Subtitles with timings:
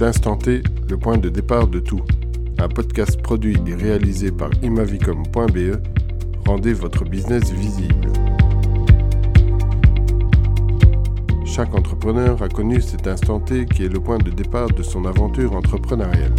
[0.00, 2.00] L'Instant T, le point de départ de tout.
[2.56, 5.76] Un podcast produit et réalisé par imavicom.be.
[6.46, 8.10] Rendez votre business visible.
[11.44, 15.04] Chaque entrepreneur a connu cet instant T qui est le point de départ de son
[15.04, 16.34] aventure entrepreneuriale.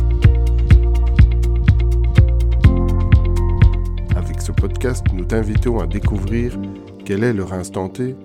[4.15, 6.57] Avec ce podcast, nous t'invitons à découvrir
[7.05, 8.15] quel est leur instant T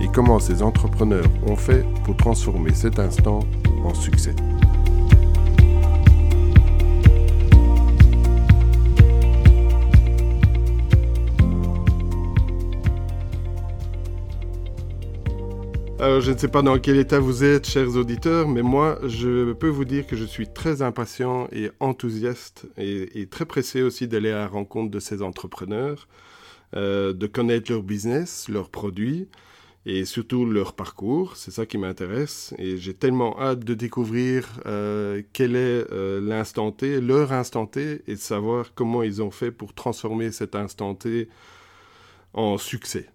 [0.00, 3.40] et comment ces entrepreneurs ont fait pour transformer cet instant
[3.82, 4.36] en succès.
[16.06, 19.68] Je ne sais pas dans quel état vous êtes, chers auditeurs, mais moi, je peux
[19.68, 24.40] vous dire que je suis très impatient et enthousiaste et, très pressé aussi d'aller à
[24.40, 26.06] la rencontre de ces entrepreneurs,
[26.76, 29.28] euh, de connaître leur business, leurs produits
[29.86, 31.38] et surtout leur parcours.
[31.38, 36.70] C'est ça qui m'intéresse et j'ai tellement hâte de découvrir euh, quel est euh, l'instant
[36.70, 40.94] T, leur instant T et de savoir comment ils ont fait pour transformer cet instant
[40.94, 41.28] T
[42.34, 43.08] en succès.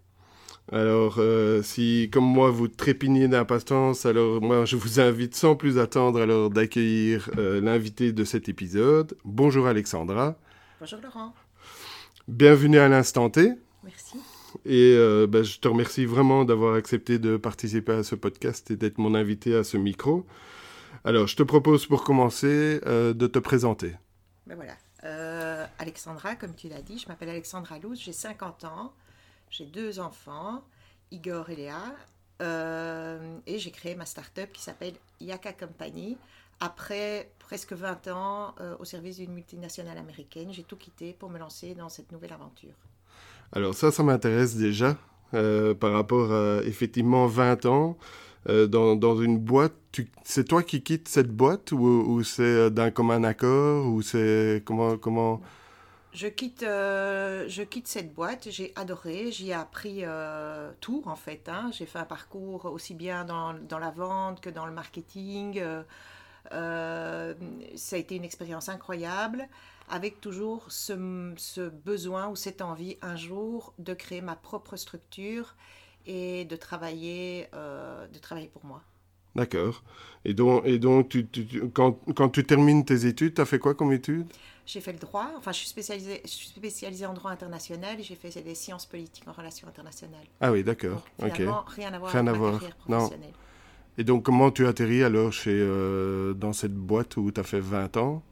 [0.72, 5.78] Alors, euh, si, comme moi, vous trépignez d'impatience, alors moi, je vous invite sans plus
[5.78, 9.16] attendre alors d'accueillir euh, l'invité de cet épisode.
[9.24, 10.36] Bonjour Alexandra.
[10.78, 11.34] Bonjour Laurent.
[12.28, 13.50] Bienvenue à l'instant T.
[13.82, 14.18] Merci.
[14.64, 18.76] Et euh, ben, je te remercie vraiment d'avoir accepté de participer à ce podcast et
[18.76, 20.24] d'être mon invité à ce micro.
[21.02, 23.94] Alors, je te propose pour commencer de te présenter.
[24.46, 24.76] Ben voilà.
[25.78, 28.92] Alexandra, comme tu l'as dit, je m'appelle Alexandra Louz, j'ai 50 ans.
[29.50, 30.62] J'ai deux enfants,
[31.10, 31.82] Igor et Léa,
[32.40, 36.16] euh, et j'ai créé ma start-up qui s'appelle Yaka Company.
[36.60, 41.38] Après presque 20 ans euh, au service d'une multinationale américaine, j'ai tout quitté pour me
[41.38, 42.74] lancer dans cette nouvelle aventure.
[43.52, 44.96] Alors ça, ça m'intéresse déjà
[45.34, 47.98] euh, par rapport à effectivement 20 ans.
[48.46, 49.74] Dans, une boîte,
[50.24, 54.96] c'est toi qui quittes cette boîte ou, ou c'est d'un commun accord ou c'est comment
[54.96, 55.42] comment
[56.12, 61.16] je quitte, euh, je quitte cette boîte, j'ai adoré, j'y ai appris euh, tout en
[61.16, 61.48] fait.
[61.48, 61.70] Hein.
[61.72, 65.62] J'ai fait un parcours aussi bien dans, la vente que dans le marketing.
[66.52, 67.34] Euh,
[67.76, 69.48] ça a été une expérience incroyable,
[69.88, 75.54] avec toujours ce, ce, besoin ou cette envie un jour de créer ma propre structure
[76.06, 78.82] et de travailler, de travailler pour moi.
[79.36, 79.82] D'accord.
[80.24, 81.26] Et donc, et donc tu,
[81.72, 84.26] quand, quand, tu termines tes études, tu as fait quoi comme études
[84.66, 88.04] j'ai fait le droit, enfin je suis spécialisée, je suis spécialisée en droit international et
[88.04, 90.26] j'ai fait des sciences politiques en relations internationales.
[90.40, 91.04] Ah oui, d'accord.
[91.20, 91.42] Ok.
[91.74, 93.32] Rien à voir avec ma carrière professionnelle.
[93.98, 97.58] Et donc comment tu atterris alors chez, euh, dans cette boîte où tu as fait
[97.58, 98.22] 20 ans?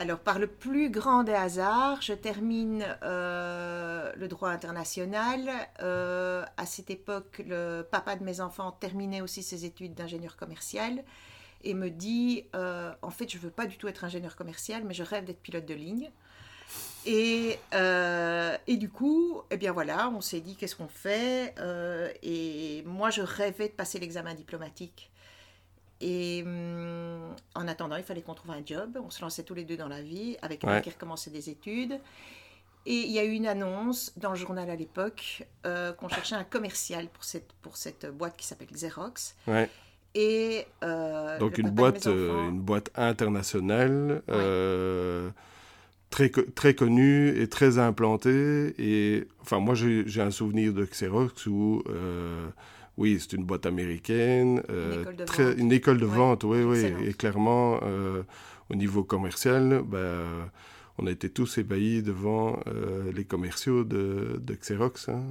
[0.00, 5.50] Alors, par le plus grand des hasards, je termine euh, le droit international.
[5.82, 11.04] Euh, à cette époque, le papa de mes enfants terminait aussi ses études d'ingénieur commercial
[11.64, 14.94] et me dit euh, en fait je veux pas du tout être ingénieur commercial mais
[14.94, 16.10] je rêve d'être pilote de ligne.
[17.04, 21.54] Et, et du coup eh bien voilà on s'est dit qu'est-ce qu'on fait?
[22.22, 25.10] Et moi je rêvais de passer l'examen diplomatique
[26.00, 29.64] et hum, en attendant il fallait qu'on trouve un job on se lançait tous les
[29.64, 30.80] deux dans la vie avec ouais.
[30.82, 32.00] qui recommençait des études
[32.86, 36.44] et il y a eu une annonce dans le journal à l'époque qu'on cherchait un
[36.44, 39.36] commercial pour cette, pour cette boîte qui s'appelle Xerox.
[39.46, 39.68] Ouais.
[40.14, 45.30] Et euh, Donc une boîte, euh, une boîte internationale, euh,
[46.10, 48.74] très, très connue et très implantée.
[48.78, 51.82] Et enfin, moi, j'ai un souvenir de Xerox où,
[53.00, 56.44] oui, c'est une boîte américaine, une école de très, vente, une école de ouais, vente
[56.44, 56.84] oui, oui.
[57.04, 57.80] Et clairement,
[58.68, 60.50] au niveau commercial, ben,
[60.98, 62.60] on a été tous ébahis devant
[63.12, 65.08] les commerciaux de, de Xerox.
[65.08, 65.22] Hein,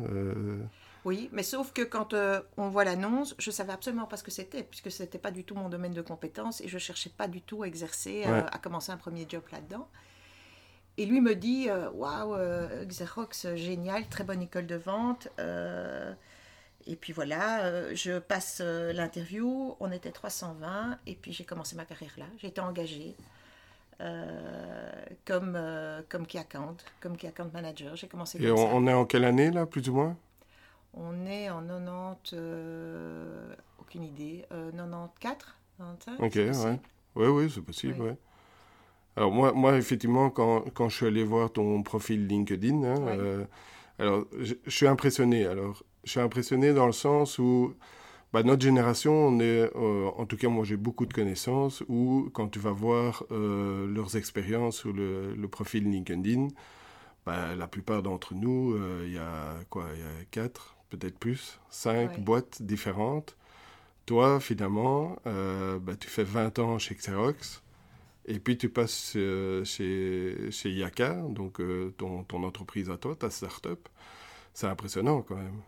[1.05, 4.31] oui, mais sauf que quand euh, on voit l'annonce, je savais absolument pas ce que
[4.31, 7.27] c'était, puisque ce n'était pas du tout mon domaine de compétence et je cherchais pas
[7.27, 9.87] du tout à exercer, euh, à commencer un premier job là-dedans.
[10.97, 15.29] Et lui me dit euh, Waouh, euh, Xerox, génial, très bonne école de vente.
[16.87, 21.75] Et puis voilà, euh, je passe euh, l'interview, on était 320, et puis j'ai commencé
[21.75, 22.25] ma carrière là.
[22.37, 23.15] J'ai été engagée
[24.01, 24.89] euh,
[25.25, 25.57] comme,
[26.07, 27.95] comme key account, comme key account manager.
[27.95, 28.63] J'ai commencé Et comme ça.
[28.71, 30.17] on, est en quelle année, là, plus ou moins?
[30.93, 36.35] On est en 90, euh, aucune idée, euh, 94, 95 Ok,
[36.65, 36.79] ouais.
[37.15, 38.07] Oui, oui, c'est possible, Oui.
[38.09, 38.17] ouais.
[39.15, 43.47] Alors moi, moi effectivement, quand, quand je suis allé voir ton profil LinkedIn, hein, Ouais.
[43.99, 45.45] alors je, je suis impressionné.
[45.45, 47.73] Alors, je suis impressionné dans le sens où
[48.31, 52.29] bah, notre génération, on est, euh, en tout cas moi j'ai beaucoup de connaissances, où
[52.33, 56.49] quand tu vas voir euh, leurs expériences sur le, le profil LinkedIn,
[57.25, 61.17] bah, la plupart d'entre nous, euh, il y a quoi, il y a quatre, peut-être
[61.17, 62.23] plus, cinq Ouais.
[62.23, 63.35] boîtes différentes
[64.05, 67.61] toi, finalement, bah, tu fais 20 ans chez Xerox.
[68.25, 69.11] Et puis tu passes
[69.65, 71.61] chez, chez Yaka, donc
[71.97, 73.87] ton, ton, entreprise à toi, ta start-up.
[74.53, 75.61] C'est impressionnant quand même.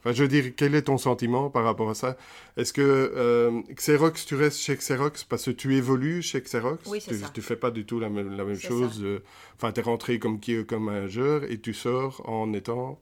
[0.00, 2.16] Enfin, je veux dire, quel est ton sentiment par rapport à ça?
[2.56, 6.86] Est-ce que euh, Xerox, tu restes chez Xerox parce que tu évolues chez Xerox?
[6.86, 7.30] Oui, c'est tu, ça.
[7.34, 9.02] Tu fais pas du tout la même, la même chose.
[9.02, 9.24] Euh,
[9.56, 13.00] enfin, tu es rentré comme, comme manager et tu sors en étant...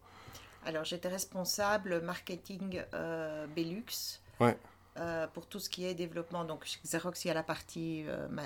[0.65, 4.21] Alors, j'étais responsable marketing euh, Belux.
[4.41, 4.57] Ouais.
[5.35, 6.45] pour tout ce qui est développement.
[6.45, 8.05] Donc, chez Xerox, il y a la partie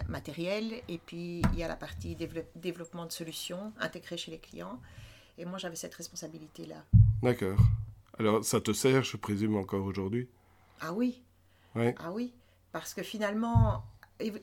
[0.09, 2.17] matérielle et puis il y a la partie
[2.57, 4.81] développement de solutions intégrées chez les clients.
[5.39, 6.85] Et moi, j'avais cette responsabilité-là.
[7.23, 7.59] D'accord.
[8.21, 10.29] Alors, ça te sert, je présume, encore aujourd'hui?
[10.83, 11.23] Ah oui.
[11.75, 11.95] Ouais.
[11.99, 12.35] Ah oui.
[12.71, 13.83] Parce que finalement,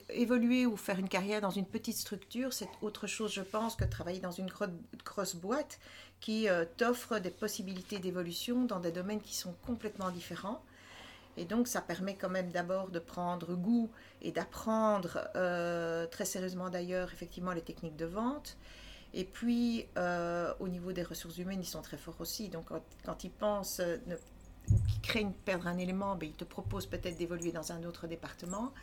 [0.09, 3.85] évoluer ou faire une carrière dans une petite structure, c'est autre chose, je pense, que
[3.85, 4.49] travailler dans une
[5.05, 5.79] grosse boîte
[6.21, 10.63] qui euh, t'offre des possibilités d'évolution dans des domaines qui sont complètement différents.
[11.37, 13.91] Et donc, ça permet quand même d'abord de prendre goût
[14.23, 18.57] et d'apprendre, euh, très sérieusement d'ailleurs, effectivement, les techniques de vente.
[19.13, 22.49] Et puis, euh, au niveau des ressources humaines, ils sont très forts aussi.
[22.49, 22.65] Donc,
[23.05, 23.97] quand, ils pensent euh,
[24.87, 28.73] qu'ils craignent perdre un élément, ben, ils te proposent peut-être d'évoluer dans un autre département.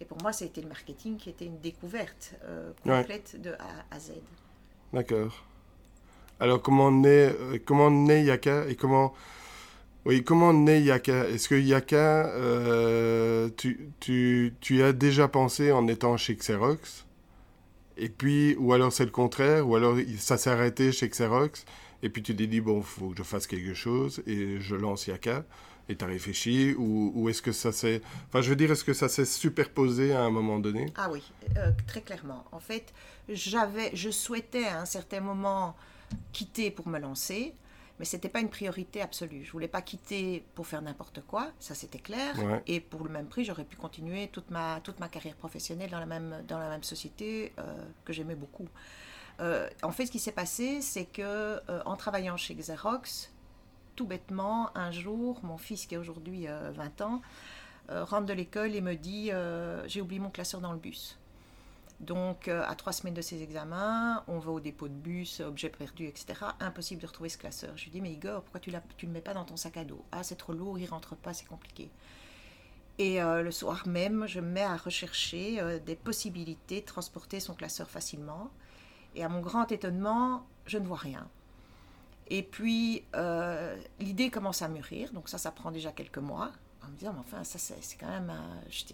[0.00, 3.52] Et pour moi, ça a été le marketing qui était une découverte euh, complète de
[3.52, 4.12] A à Z.
[4.92, 5.44] D'accord.
[6.40, 7.32] Alors, comment naît,
[7.64, 9.14] comment naît Yaka et comment...
[10.04, 11.28] Oui, comment naît Yaka?
[11.28, 12.30] Est-ce que Yaka,
[13.56, 17.06] tu, tu, tu as déjà pensé en étant chez Xerox?
[17.96, 21.64] Et puis, ou alors c'est le contraire, ou alors ça s'est arrêté chez Xerox,
[22.02, 25.06] et puis tu t'es dit, bon, faut que je fasse quelque chose, et je lance
[25.06, 25.44] Yaka,
[25.88, 28.00] et tu as réfléchi, ou, ou est-ce que ça s'est...
[28.28, 30.86] Enfin, je veux dire, est-ce que ça s'est superposé à un moment donné?
[30.96, 31.22] Ah oui,
[31.56, 32.44] euh, très clairement.
[32.52, 32.92] En fait,
[33.28, 35.76] j'avais, je souhaitais à un certain moment
[36.32, 37.54] quitter pour me lancer,
[37.98, 39.44] mais c'était pas une priorité absolue.
[39.44, 42.34] Je voulais pas quitter pour faire n'importe quoi, ça c'était clair.
[42.66, 46.00] Et pour le même prix, j'aurais pu continuer toute ma, toute ma carrière professionnelle dans
[46.00, 47.74] la même, dans la même société euh,
[48.04, 48.68] que j'aimais beaucoup.
[49.40, 53.32] Euh, en fait, ce qui s'est passé, c'est que euh, en travaillant chez Xerox,
[53.94, 57.22] tout bêtement, un jour, mon fils qui a aujourd'hui 20 ans
[57.88, 59.30] rentre de l'école et me dit
[59.86, 61.16] j'ai oublié mon classeur dans le bus.
[62.00, 65.68] Donc, euh, à trois semaines de ses examens, on va au dépôt de bus, objet
[65.68, 66.34] perdu, etc.
[66.60, 67.76] Impossible de retrouver ce classeur.
[67.76, 69.84] Je lui dis, mais Igor, pourquoi tu ne le mets pas dans ton sac à
[69.84, 70.04] dos?
[70.12, 71.90] Ah, c'est trop lourd, il rentre pas, c'est compliqué.
[72.98, 77.40] Et euh, le soir même, je me mets à rechercher euh, des possibilités de transporter
[77.40, 78.50] son classeur facilement.
[79.14, 81.28] Et à mon grand étonnement, je ne vois rien.
[82.28, 83.04] Et puis,
[84.00, 86.52] l'idée commence à mûrir, donc ça, ça prend déjà quelques mois
[86.86, 88.32] en me disant, mais enfin, ça c'est quand même,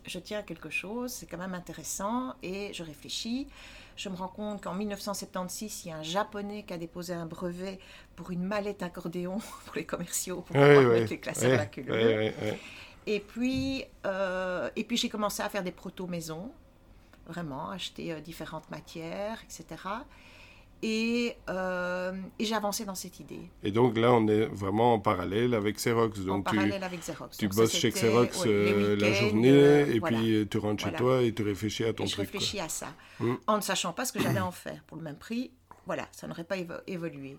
[0.06, 3.48] je, tiens à quelque chose, c'est quand même intéressant, et je réfléchis.
[3.96, 7.26] Je me rends compte qu'en 1976, il y a un Japonais qui a déposé un
[7.26, 7.78] brevet
[8.16, 12.32] pour une mallette accordéon pour les commerciaux, pour pouvoir mettre les classeurs à la queue.
[13.06, 16.50] et puis, euh, et puis j'ai commencé à faire des proto-maisons,
[17.26, 19.82] vraiment, acheter euh, différentes matières, etc.
[20.82, 23.50] Euh, et, j'ai avancé dans cette idée.
[23.62, 26.20] Et donc là, on est vraiment en parallèle avec Xerox.
[26.20, 27.36] Donc en parallèle avec Xerox.
[27.36, 31.34] Tu bosses chez Xerox euh, la journée euh, et puis tu rentres chez toi et
[31.34, 32.14] tu réfléchis à ton truc.
[32.14, 33.34] Je réfléchis à ça, mm.
[33.46, 34.82] en ne sachant pas ce que j'allais en faire.
[34.86, 35.50] Pour le même prix,
[35.86, 36.56] voilà, ça n'aurait pas
[36.86, 37.36] évolué.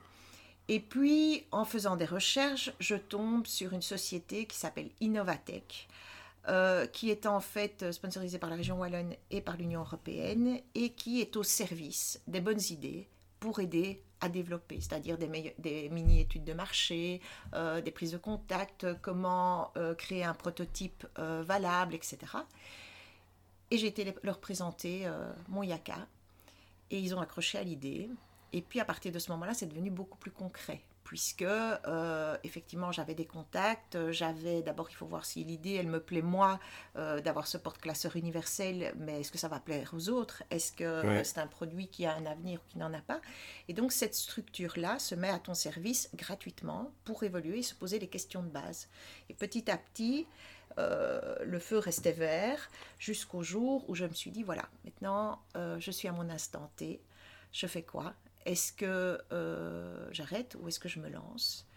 [0.67, 5.87] Et puis, en faisant des recherches, je tombe sur une société qui s'appelle Innovatech.
[6.93, 11.21] qui est en fait sponsorisée par la région Wallonne et par l'Union européenne et qui
[11.21, 13.07] est au service des bonnes idées
[13.41, 17.21] pour aider à développer, c'est-à-dire des, des mini-études de marché,
[17.55, 22.19] euh, des prises de contact, comment euh, créer un prototype euh, valable, etc.
[23.71, 25.09] Et j'ai été leur présenter
[25.47, 26.07] mon Yaka,
[26.91, 28.09] et ils ont accroché à l'idée.
[28.53, 32.91] Et puis à partir de ce moment-là, c'est devenu beaucoup plus concret puisque euh, effectivement
[32.91, 36.59] j'avais des contacts, j'avais d'abord il faut voir si l'idée elle me plaît moi
[36.95, 40.43] euh, d'avoir ce porte-classeur universel, mais est-ce que ça va plaire aux autres?
[40.49, 43.21] Est-ce que c'est un produit qui a un avenir ou qui n'en a pas?
[43.67, 47.99] Et donc cette structure-là se met à ton service gratuitement pour évoluer et se poser
[47.99, 48.87] les questions de base.
[49.29, 50.27] Et petit à petit,
[50.77, 55.91] euh, le feu restait vert jusqu'au jour où je me suis dit voilà, maintenant je
[55.91, 57.01] suis à mon instant T,
[57.51, 58.13] je fais quoi?
[58.45, 61.67] Est-ce que euh, j'arrête ou est-ce que je me lance?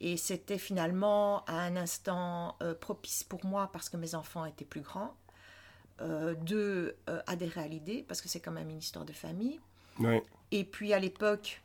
[0.00, 4.64] Et c'était finalement à un instant euh, propice pour moi parce que mes enfants étaient
[4.64, 5.14] plus grands.
[6.00, 6.94] Euh, de
[7.26, 9.58] adhérer à l'idée parce que c'est quand même une histoire de famille.
[10.52, 11.60] Et puis à l'époque,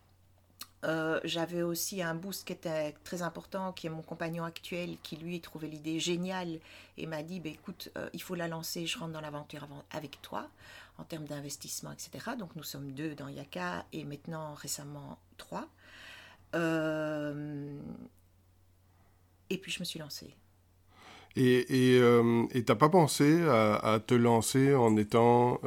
[1.24, 5.40] j'avais aussi un boost qui était très important, qui est mon compagnon actuel, qui lui
[5.40, 6.60] trouvait l'idée géniale
[6.98, 10.50] et m'a dit bah, écoute, il faut la lancer, je rentre dans l'aventure avec toi
[10.98, 12.32] en termes d'investissement, etc.
[12.38, 15.68] Donc nous sommes deux dans Yaka et maintenant récemment trois.
[16.56, 17.76] Euh,
[19.50, 20.36] et puis je me suis lancée.
[21.36, 25.60] Et tu n'as pas pensé à, te lancer en étant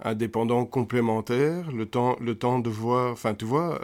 [0.00, 3.80] indépendant complémentaire, le temps, le temps de voir, enfin tu vois,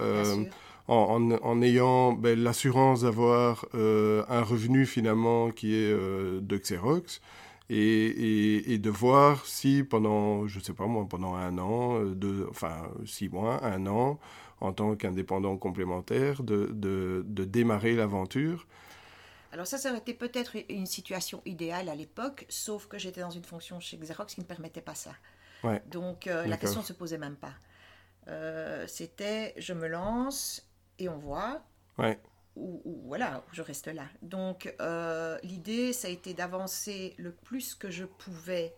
[0.89, 7.21] en, en, ayant ben, l'assurance d'avoir un revenu finalement qui est de Xerox,
[7.71, 12.03] et, et, de voir si pendant, je sais pas moi, pendant un an,
[12.51, 14.19] enfin six mois, un an,
[14.61, 18.67] en tant qu'indépendant complémentaire, de, de, de démarrer l'aventure.
[19.53, 23.31] Alors ça, ça aurait été peut-être une situation idéale à l'époque, sauf que j'étais dans
[23.31, 25.13] une fonction chez Xerox qui ne permettait pas ça.
[25.65, 25.83] Ouais.
[25.87, 27.55] Donc euh, la question ne se posait même pas.
[28.29, 31.63] Euh, c'était je me lance et on voit.
[31.99, 32.19] Ouais
[32.57, 34.05] ou, voilà, je reste là.
[34.23, 38.75] Donc euh, l'idée, ça a été d'avancer le plus que je pouvais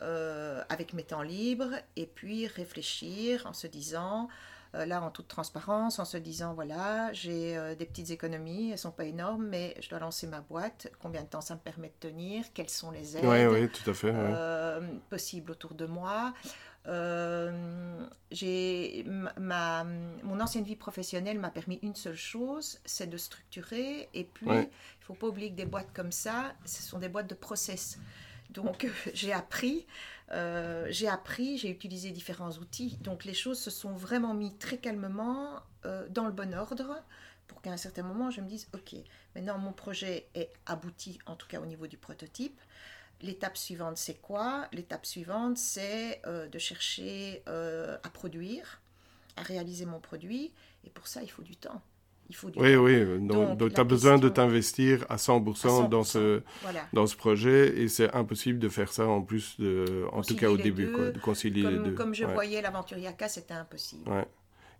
[0.00, 4.28] avec mes temps libres et puis réfléchir en se disant,
[4.74, 8.90] euh, là en toute transparence, en se disant, voilà, j'ai des petites économies, elles sont
[8.90, 12.08] pas énormes, mais je dois lancer ma boîte, combien de temps ça me permet de
[12.08, 13.24] tenir, quelles sont les aides?
[13.46, 14.12] oui, tout à fait,
[15.10, 16.32] possibles autour de moi.
[16.88, 19.04] Euh, j'ai
[19.36, 19.84] ma,
[20.22, 24.08] mon ancienne vie professionnelle m'a permis une seule chose, c'est de structurer.
[24.14, 24.66] Et puis, il ne
[25.00, 27.98] faut pas oublier que des boîtes comme ça, ce sont des boîtes de process.
[28.50, 29.86] Donc, j'ai appris,
[30.32, 32.98] euh, j'ai appris, j'ai utilisé différents outils.
[33.00, 37.02] Donc, les choses se sont vraiment mis très calmement euh, dans le bon ordre
[37.46, 38.94] pour qu'à un certain moment, je me dise, OK,
[39.34, 42.60] maintenant mon projet est abouti, en tout cas au niveau du prototype.
[43.22, 44.68] L'étape suivante, c'est quoi?
[44.72, 48.80] L'étape suivante, c'est euh, de chercher à produire,
[49.36, 50.52] à réaliser mon produit.
[50.84, 51.82] Et pour ça, il faut du temps.
[52.30, 53.26] Il faut oui, oui.
[53.26, 56.42] Donc, tu as besoin de t'investir à 100%, dans, ce,
[56.92, 57.78] dans ce projet.
[57.80, 61.10] Et c'est impossible de faire ça en plus, de, en tout cas au début, quoi,
[61.10, 61.94] de concilier comme, les deux.
[61.94, 64.10] Comme je voyais l'aventure Yaka, c'était impossible.
[64.10, 64.26] Ouais.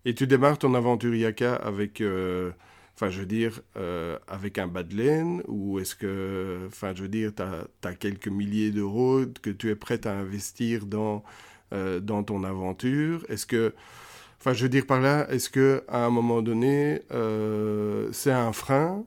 [0.05, 2.01] Et tu démarres ton aventure Yaka avec...
[2.01, 2.51] Euh,
[2.99, 7.03] Enfin, je veux dire, euh, avec un bas de laine, ou est-ce que, enfin, je
[7.03, 11.23] veux dire, tu as, quelques milliers d'euros que tu es prêt à investir dans,
[11.71, 13.25] euh, dans ton aventure?
[13.29, 13.73] Est-ce que,
[14.39, 18.53] enfin, je veux dire par là, est-ce que à un moment donné, euh, c'est un
[18.53, 19.05] frein?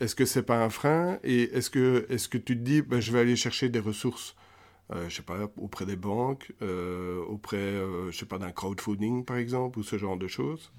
[0.00, 1.18] Est-ce que c'est pas un frein?
[1.24, 4.34] Et est-ce que, est-ce que tu te dis, ben, je vais aller chercher des ressources
[4.92, 6.52] euh, je sais pas, auprès des banques,
[7.28, 7.80] auprès,
[8.10, 10.72] je sais pas, d'un crowdfunding par exemple, ou ce genre de choses?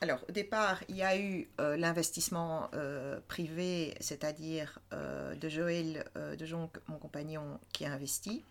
[0.00, 6.04] Alors, au départ, il y a eu euh, l'investissement euh, privé, c'est-à-dire euh, de Joël
[6.38, 8.44] de Jonc, mon compagnon, qui a investi.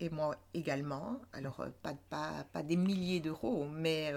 [0.00, 1.20] Et moi également.
[1.32, 4.12] Alors, pas, pas, pas des milliers d'euros, mais,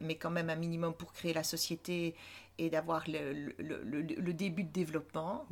[0.00, 2.14] mais quand même un minimum pour créer la société
[2.58, 5.46] et d'avoir le, le, le, début de développement.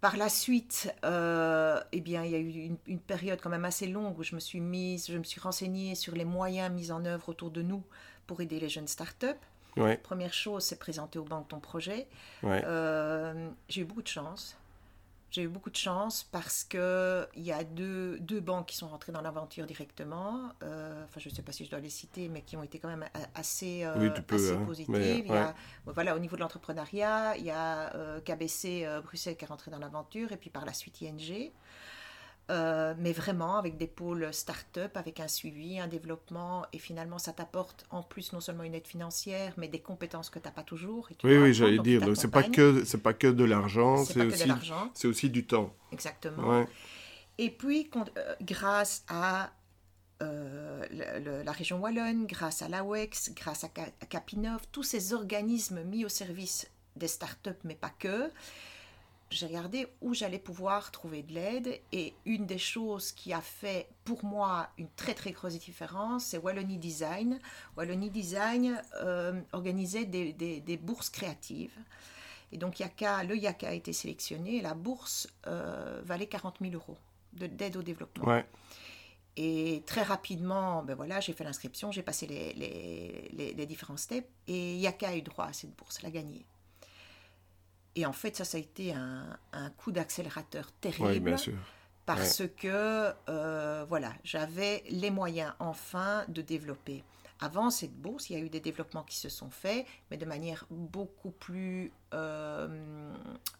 [0.00, 3.86] Par la suite, eh bien, il y a eu une, une, période quand même assez
[3.86, 7.04] longue où je me suis mise, je me suis renseignée sur les moyens mis en
[7.04, 7.82] œuvre autour de nous
[8.26, 9.40] pour aider les jeunes startups.
[10.02, 12.06] Première chose, c'est présenter aux banques ton projet.
[12.44, 14.56] Euh, j'ai eu beaucoup de chance.
[15.34, 19.10] J'ai eu beaucoup de chance parce qu'il y a deux, deux, banques qui sont rentrées
[19.10, 20.52] dans l'aventure directement.
[20.62, 22.78] Euh, enfin, je ne sais pas si je dois les citer, mais qui ont été
[22.78, 24.64] quand même assez, euh, assez hein.
[24.64, 25.32] positives.
[25.86, 27.92] voilà, au niveau de l'entrepreneuriat, il y a
[28.24, 31.50] KBC Bruxelles qui est rentré dans l'aventure et puis par la suite ING.
[32.50, 37.32] Euh, mais vraiment avec des pôles start-up, avec un suivi, un développement, et finalement ça
[37.32, 40.62] t'apporte en plus non seulement une aide financière, mais des compétences que tu n'as pas
[40.62, 41.08] toujours.
[41.22, 44.50] oui, oui, j'allais dire, donc c'est pas que c'est pas que de l'argent, c'est aussi
[44.92, 45.74] c'est aussi du temps.
[45.90, 46.66] Exactement.
[47.38, 49.50] Et puis euh, grâce à
[50.22, 50.84] euh,
[51.44, 53.68] la région wallonne, grâce à l'AWEX, grâce à,
[54.02, 58.30] à Capinov, tous ces organismes mis au service des start-up, mais pas que,
[59.34, 63.88] j'ai regardé où j'allais pouvoir trouver de l'aide et une des choses qui a fait
[64.04, 67.38] pour moi une très très grosse différence, c'est Wallonie Design.
[67.76, 71.76] Wallonie Design euh, organisait des, des, bourses créatives.
[72.52, 76.74] Et donc Yaka, le Yaka a été sélectionné et la bourse euh, valait 40 000
[76.74, 76.96] euros
[77.32, 78.42] d'aide au développement.
[79.36, 84.28] Et très rapidement, ben voilà, j'ai fait l'inscription, j'ai passé les, les, les, différents steps
[84.46, 86.46] et Yaka a eu droit à cette bourse, elle a gagné.
[87.96, 91.08] Et en fait, ça, ça a été un, un coup d'accélérateur terrible.
[91.08, 91.54] Oui, bien sûr.
[92.06, 97.02] Parce que, euh, voilà, j'avais les moyens enfin de développer.
[97.40, 100.24] Avant cette bourse, il y a eu des développements qui se sont faits, mais de
[100.24, 103.12] manière beaucoup plus euh,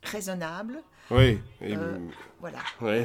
[0.04, 0.80] raisonnable.
[1.10, 1.40] Oui.
[1.62, 1.98] Euh,
[2.38, 2.60] voilà.
[2.80, 3.04] Oui.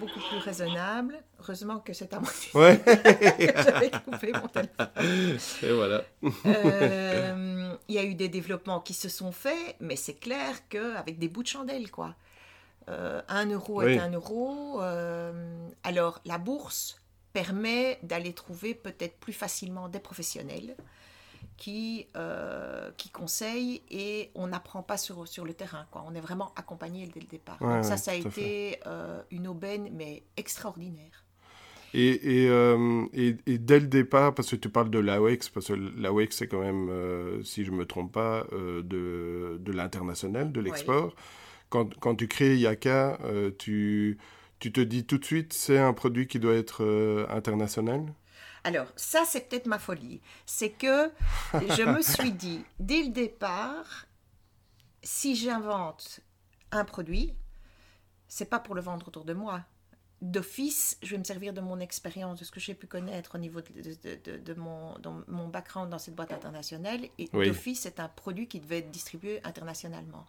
[0.00, 1.22] beaucoup plus raisonnable.
[1.38, 2.70] Heureusement que c'est à moi Oui.
[2.84, 5.38] j'avais coupé mon téléphone.
[5.62, 6.02] Et voilà.
[6.46, 11.18] Euh, il y a eu des développements qui se sont faits, mais c'est clair qu'avec
[11.20, 12.16] des bouts de chandelle, quoi.
[12.88, 14.80] un euro est un euro.
[15.84, 17.00] alors, la bourse
[17.38, 20.74] permet d'aller trouver peut-être plus facilement des professionnels
[21.56, 25.86] qui, euh, qui conseille et on n'apprend pas sur, sur le terrain.
[25.92, 26.04] Quoi.
[26.08, 27.58] On est vraiment accompagné dès le départ.
[27.60, 31.24] Donc ça, ça a été euh, une aubaine, mais extraordinaire.
[31.94, 35.68] Et, et, euh, et, et, dès le départ, parce que tu parles de l'AOEX, parce
[35.68, 36.90] que l'AOEX, c'est quand même,
[37.44, 41.14] si je ne me trompe pas, de, de l'international, de l'export.
[41.70, 43.18] Quand, quand, tu crées Yaka,
[43.58, 44.18] tu,
[44.58, 48.12] tu te dis tout de suite, c'est un produit qui doit être international?
[48.64, 50.20] Alors, ça, c'est peut-être ma folie.
[50.44, 51.10] C'est que
[51.54, 54.06] je me suis dit, dès le départ,
[55.02, 56.20] si j'invente
[56.72, 57.34] un produit,
[58.26, 59.62] c'est pas pour le vendre autour de moi
[60.20, 63.38] d'office, je vais me servir de mon expérience, de ce que j'ai pu connaître au
[63.38, 64.94] niveau de, de, mon,
[65.28, 67.00] mon, background dans cette boîte internationale.
[67.18, 70.26] Et d'office, c'est un produit qui devait être distribué internationalement.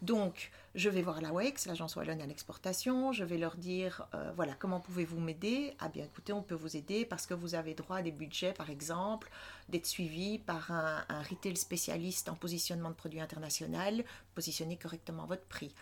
[0.00, 3.12] Donc, je vais voir la WEX, l'agence wallonne à l'exportation.
[3.12, 5.74] Je vais leur dire, euh, voilà, comment pouvez-vous m'aider?
[5.80, 8.54] Ah bien, écoutez, on peut vous aider parce que vous avez droit à des budgets,
[8.54, 9.30] par exemple,
[9.68, 14.02] d'être suivi par un, un retail spécialiste en positionnement de produits international,
[14.34, 15.74] positionner correctement votre prix.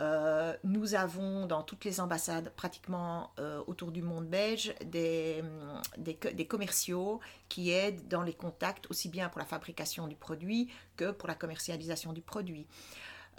[0.00, 5.42] Euh, nous avons dans toutes les ambassades pratiquement euh, autour du monde belge des,
[5.96, 10.68] des, des, commerciaux qui aident dans les contacts aussi bien pour la fabrication du produit
[10.96, 12.66] que pour la commercialisation du produit.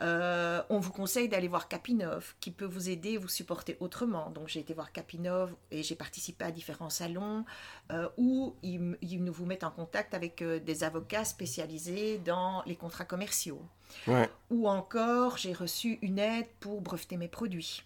[0.02, 4.30] Euh, on vous conseille d'aller voir Capinov, qui peut vous aider, vous supporter autrement.
[4.32, 7.46] Donc j'ai été voir Capinov et j'ai participé à différents salons
[7.92, 12.76] euh, où ils, nous vous mettent en contact avec euh, des avocats spécialisés dans les
[12.76, 13.62] contrats commerciaux.
[14.50, 17.84] Ou encore, j'ai reçu une aide pour breveter mes produits.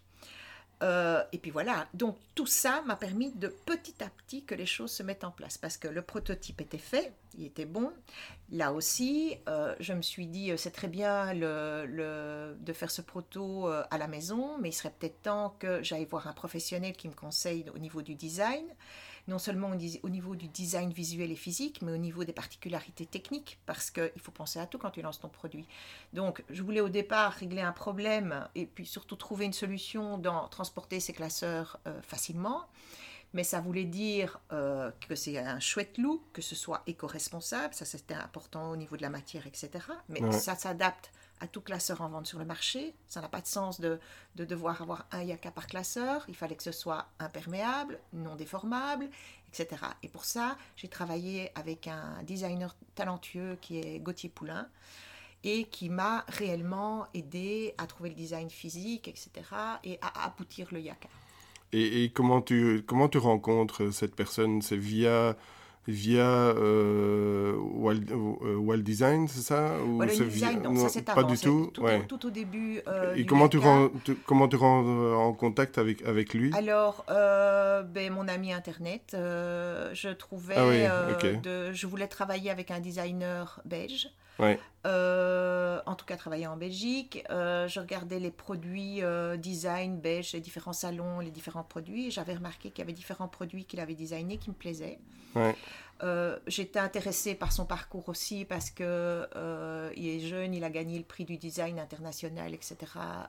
[0.81, 4.65] Euh, et puis voilà, donc tout ça m'a permis de petit à petit que les
[4.65, 5.57] choses se mettent en place.
[5.57, 7.91] Parce que le prototype était fait, il était bon.
[8.51, 13.67] Là aussi, euh, je me suis dit, euh, c'est très bien de faire ce proto
[13.67, 17.13] à la maison, mais il serait peut-être temps que j'aille voir un professionnel qui me
[17.13, 18.65] conseille au niveau du design
[19.29, 19.71] non seulement
[20.03, 24.12] au niveau du design visuel et physique, mais au niveau des particularités techniques, parce qu'il
[24.17, 25.67] faut penser à tout quand tu lances ton produit.
[26.13, 30.48] Donc, je voulais au départ régler un problème et puis surtout trouver une solution dans
[30.50, 32.65] transporter ces classeurs euh, facilement.
[33.33, 37.85] Mais ça voulait dire euh, que c'est un chouette look, que ce soit éco-responsable, ça
[37.85, 39.70] c'était important au niveau de la matière, etc.
[40.09, 42.94] Mais ça s'adapte à tout classeur en vente sur le marché.
[43.08, 44.00] Ça n'a pas de sens de,
[44.36, 46.25] de, devoir avoir un yaka par classeur.
[46.28, 49.10] Il fallait que ce soit imperméable, non déformable,
[49.54, 49.82] etc.
[50.04, 54.68] Et pour ça, j'ai travaillé avec un designer talentueux qui est Gauthier Poulain
[55.44, 59.32] et qui m'a réellement aidé à trouver le design physique, etc.
[59.84, 61.08] et à aboutir le yaka.
[61.72, 64.62] Et, et comment, tu, comment tu rencontres cette personne?
[64.62, 65.38] C'est via
[65.90, 69.74] via euh, euh, Wall, Design, c'est ça?
[69.84, 72.82] Ou Design, non, ça c'est Pas du tout, tout, tout, au début.
[72.88, 73.90] Euh, Et comment, tu rends,
[74.25, 74.84] comment tu rends
[75.16, 76.52] en contact avec, avec lui?
[76.56, 80.56] Alors, ben, mon ami Internet, je trouvais.
[80.56, 84.10] Ah de, je voulais travailler avec un designer belge.
[84.86, 87.24] En tout cas, travailler en Belgique.
[87.30, 89.02] je regardais les produits
[89.38, 92.12] design belge, les différents salons, les différents produits.
[92.12, 95.00] J'avais remarqué qu'il y avait différents produits qu'il avait designés qui me plaisaient.
[96.02, 100.70] Euh, j'étais intéressée par son parcours aussi parce que euh, il est jeune, il a
[100.70, 102.78] gagné le prix du design international, etc.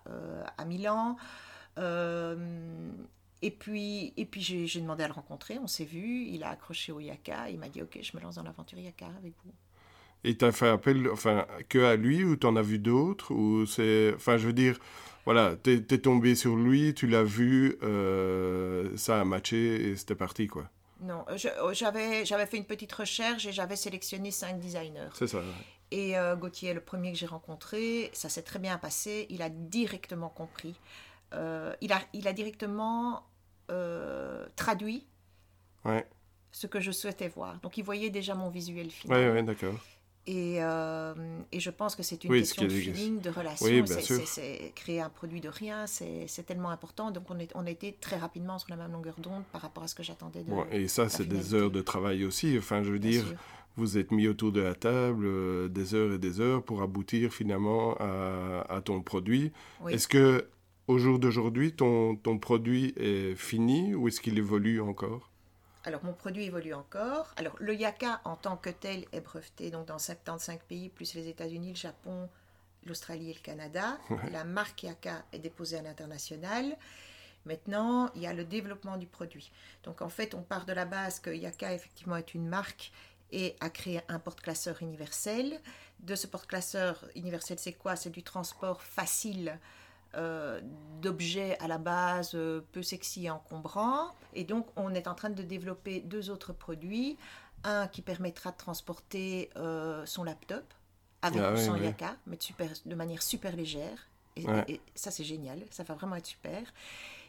[0.09, 1.16] Euh, à Milan.
[3.42, 6.92] et puis, et puis j'ai demandé à le rencontrer, on s'est vu, il a accroché
[6.92, 9.53] au Yaka, il m'a dit ok, je me lance dans l'aventure Yaka avec vous.
[10.24, 13.33] Et tu as fait appel enfin, que à lui ou tu en as vu d'autres
[13.33, 14.78] ou c'est Enfin, je veux dire,
[15.24, 17.78] voilà, tu es, tombé sur lui, tu l'as vu,
[18.96, 20.68] ça a matché et c'était parti quoi.
[21.02, 21.24] Non,
[21.62, 25.09] oh, j'avais, j'avais fait une petite recherche et j'avais sélectionné cinq designers.
[25.14, 25.38] C'est ça.
[25.90, 29.26] Et euh, Gauthier, le premier que j'ai rencontré, ça s'est très bien passé.
[29.30, 30.78] Il a directement compris.
[31.33, 33.24] Euh, il, a, il a directement
[33.70, 35.06] euh, traduit
[36.52, 37.59] ce que je souhaitais voir.
[37.61, 39.18] Donc il voyait déjà mon visuel final.
[39.18, 39.74] Oui, ouais, d'accord.
[40.30, 41.12] Et, euh,
[41.50, 43.66] et, je pense que c'est une question de feeling, de relation.
[44.26, 47.10] c'est créer un produit de rien, c'est tellement important.
[47.10, 49.82] Donc on, est, on a été très rapidement sur la même longueur d'onde par rapport
[49.82, 50.52] à ce que j'attendais de.
[50.72, 52.56] et ça, c'est des heures de travail aussi.
[52.56, 53.24] Enfin, je veux dire,
[53.76, 57.32] vous êtes mis autour de la table euh, des heures et des heures pour aboutir
[57.32, 59.50] finalement à, à ton produit.
[59.88, 60.46] Est-ce que
[60.86, 65.29] au jour d'aujourd'hui, ton, ton produit est fini ou est-ce qu'il évolue encore?
[65.84, 67.32] Alors, mon produit évolue encore.
[67.36, 71.28] Alors, le Yaka en tant que tel est breveté donc dans 75 pays, plus les
[71.28, 72.28] États-Unis, le Japon,
[72.84, 73.98] l'Australie et le Canada.
[74.30, 76.76] La marque Yaka est déposée à l'international.
[77.46, 79.50] Maintenant, il y a le développement du produit.
[79.84, 82.92] Donc, en fait, on part de la base que Yaka, effectivement, est une marque
[83.32, 85.58] et a créé un porte-classeur universel.
[86.00, 87.96] De ce porte-classeur universel, c'est quoi?
[87.96, 89.58] C'est du transport facile
[90.14, 90.61] euh,
[91.01, 94.11] d'objets à la base euh, peu sexy et encombrants.
[94.35, 97.16] Et donc, on est en train de développer deux autres produits.
[97.62, 100.64] un qui permettra de transporter euh, son laptop
[101.20, 101.83] avec Ah ou oui, sans oui.
[101.85, 104.09] yaka, mais de, super, de manière super légère.
[104.37, 104.64] Et, Ouais.
[104.66, 105.59] et ça, c'est génial.
[105.70, 106.62] Ça va vraiment être super.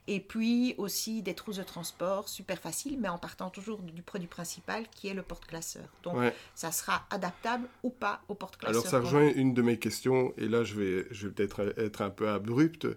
[0.07, 4.27] Et puis aussi des trousses de transport super faciles, mais en partant toujours du produit
[4.27, 5.87] principal qui est le porte-classeur.
[6.03, 6.33] Donc, Ouais.
[6.55, 8.81] ça sera adaptable ou pas au porte-classeur.
[8.81, 12.01] Alors ça rejoint une de mes questions, et là je vais, je vais peut-être être
[12.01, 12.87] un peu abrupte,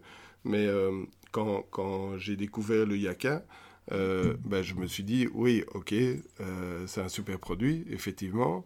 [0.45, 3.45] mais euh, quand, quand j'ai découvert le Yaka,
[3.93, 8.65] euh, ben, je me suis dit, oui, ok, euh, c'est un super produit, effectivement,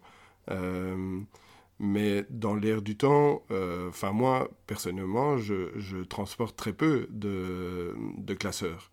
[1.79, 7.95] mais dans l'air du temps, euh, enfin moi, personnellement, je, transporte très peu de,
[8.39, 8.91] classeurs.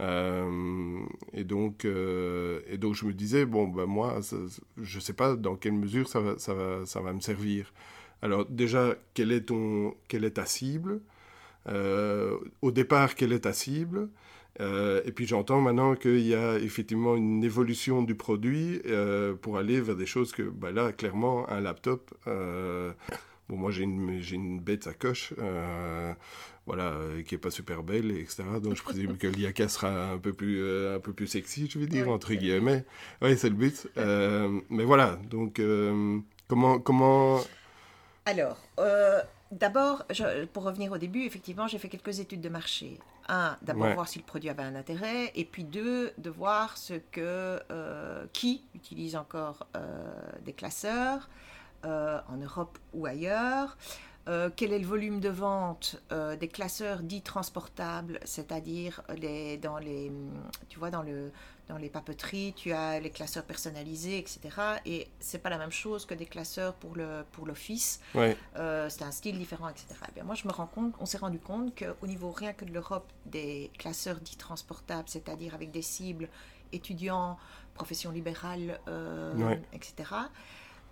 [0.00, 4.20] Euh, et, donc, euh, et donc je me disais, bon, ben moi,
[4.76, 7.72] je ne sais pas dans quelle mesure ça va, ça va, ça va me servir.
[8.22, 11.00] Alors déjà, quelle est, ton, quelle est ta cible?
[11.66, 14.08] Au départ, quelle est ta cible?
[14.60, 19.58] Euh, Et puis j'entends maintenant qu'il y a effectivement une évolution du produit euh, pour
[19.58, 22.12] aller vers des choses que, ben là, clairement, un laptop...
[22.26, 22.92] euh,
[23.50, 25.34] Bon, moi, j'ai une, une bête à coche,
[26.66, 26.94] voilà,
[27.26, 28.42] qui est pas super belle, etc.
[28.62, 31.86] Donc, je présume que l'IACA sera un peu plus, un peu plus sexy, je vais
[31.86, 32.86] dire, Ouais, entre guillemets.
[33.20, 33.86] Oui, c'est le but.
[34.70, 35.60] Mais voilà, donc,
[36.48, 37.40] comment, comment...
[38.24, 38.56] Alors,
[39.52, 40.06] d'abord,
[40.54, 42.98] pour revenir au début, effectivement, j'ai fait quelques études de marché.
[43.28, 43.94] Un, d'abord Ouais.
[43.94, 48.26] voir si le produit avait un intérêt, et puis deux, de voir ce que euh,
[48.32, 50.12] qui utilise encore euh,
[50.44, 51.28] des classeurs
[51.84, 53.76] euh, en Europe ou ailleurs.
[54.56, 56.02] Quel est le volume de vente
[56.40, 60.10] des classeurs dits transportables, c'est-à-dire les, dans les,
[60.70, 61.30] tu vois, dans le,
[61.68, 64.80] dans les papeteries, tu as les classeurs personnalisés, etc.
[64.84, 68.00] Et c'est pas la même chose que des classeurs pour le pour l'office.
[68.14, 69.86] Ouais, Euh, c'est un style différent, etc.
[70.08, 72.64] Eh bien, moi, je me rends compte, on s'est rendu compte qu'au niveau rien que
[72.66, 76.28] de l'Europe, des classeurs dits transportables, c'est-à-dire avec des cibles
[76.72, 77.38] étudiants,
[77.74, 79.60] profession libérale, euh, Ouais.
[79.72, 80.30] etc.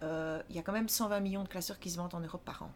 [0.02, 2.44] euh, Il y a quand même 120 millions de classeurs qui se vendent en Europe
[2.44, 2.70] par an.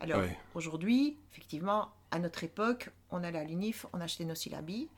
[0.00, 0.36] Alors, Ouais.
[0.54, 4.88] aujourd'hui, effectivement, à notre époque, on allait à l'UNIF, on achetait nos syllabis.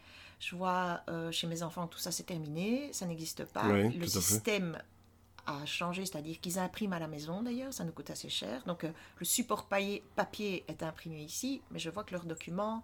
[0.42, 3.64] Je vois euh, chez mes enfants que tout ça c'est terminé, ça n'existe pas.
[3.68, 4.76] Ouais, le tout système
[5.46, 8.62] a changé, c'est-à-dire qu'ils impriment à la maison d'ailleurs, ça nous coûte assez cher.
[8.66, 12.82] Donc euh, le support papier, est imprimé ici, mais je vois que leurs documents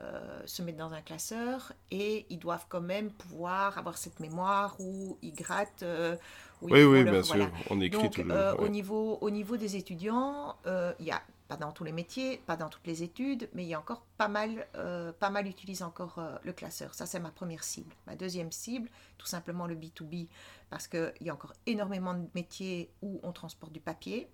[0.00, 4.74] euh, se mettent dans un classeur et ils doivent quand même pouvoir avoir cette mémoire
[4.80, 5.84] où ils grattent.
[5.84, 6.16] euh,
[6.62, 7.44] où ils oui, font oui, leur- bien voilà.
[7.44, 8.32] sûr, on écrit Donc, toujours.
[8.32, 8.60] euh, ouais.
[8.64, 12.56] au, niveau, au niveau des étudiants, il y a, pas dans tous les métiers, pas
[12.56, 15.82] dans toutes les études, mais il y a encore pas mal, euh, pas mal utilisent
[15.82, 16.94] encore euh, le classeur.
[16.94, 17.94] Ça, c'est ma première cible.
[18.06, 20.28] Ma deuxième cible, tout simplement le B2B,
[20.68, 24.28] parce qu'il y a encore énormément de métiers où on transporte du papier.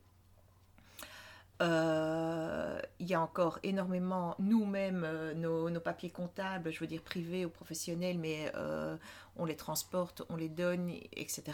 [1.62, 7.48] Euh, il y a encore énormément, nous-mêmes, nos, papiers comptables, je veux dire privés ou
[7.48, 8.52] professionnels, mais
[9.36, 11.52] on les transporte, on les donne, etc.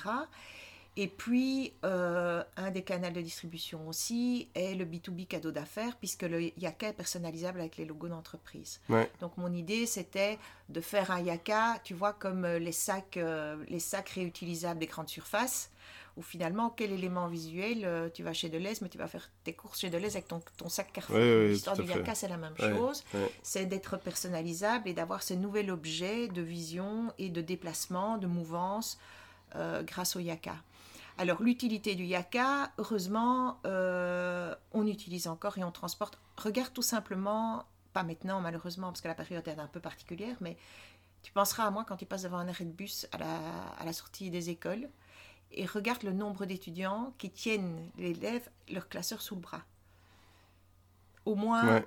[0.97, 6.23] Et puis, euh, un des canaux de distribution aussi est le B2B cadeau d'affaires, puisque
[6.23, 8.81] le Yaka est personnalisable avec les logos d'entreprise.
[8.89, 9.11] Ouais.
[9.21, 13.57] Donc, mon idée, c'était de faire un Yaka, tu vois, comme euh, les sacs, euh,
[13.69, 15.71] les sacs réutilisables des grandes surfaces,
[16.17, 19.53] où finalement, quel élément visuel euh, Tu vas chez Deleuze, mais tu vas faire tes
[19.53, 21.17] courses chez Deleuze avec ton, ton sac Carrefour.
[21.17, 21.85] Ouais, ouais, L'histoire du.
[21.85, 23.05] Yaka, c'est la même chose
[23.43, 28.99] c'est d'être personnalisable et d'avoir ce nouvel objet de vision et de déplacement, de mouvance
[29.85, 30.55] grâce au Yaka.
[31.21, 36.19] Alors l'utilité du Yaka, heureusement, euh, on utilise encore et on transporte.
[36.39, 40.57] Regarde tout simplement, pas maintenant malheureusement parce que la période est un peu particulière, mais
[41.23, 43.39] tu penseras à moi quand tu passes devant un arrêt de bus à la,
[43.79, 44.89] à la sortie des écoles
[45.53, 49.65] et regarde le nombre d'étudiants qui tiennent l'élève leur classeur sous le bras.
[51.27, 51.87] Au moins Ouais.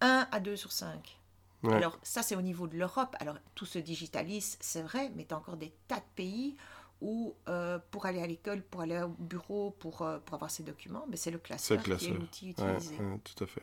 [0.00, 1.20] 1 à 2 sur 5.
[1.62, 1.74] Ouais.
[1.74, 3.14] Alors ça c'est au niveau de l'Europe.
[3.20, 6.56] Alors tout se digitalise, c'est vrai, mais tu as encore des tas de pays
[7.04, 10.62] où euh, pour aller à l'école, pour aller au bureau, pour, euh, pour avoir ses
[10.62, 12.18] documents, mais c'est le C'est classeur, le qui est classeur.
[12.18, 12.96] l'outil utilisé.
[12.96, 13.62] ouais, tout à fait.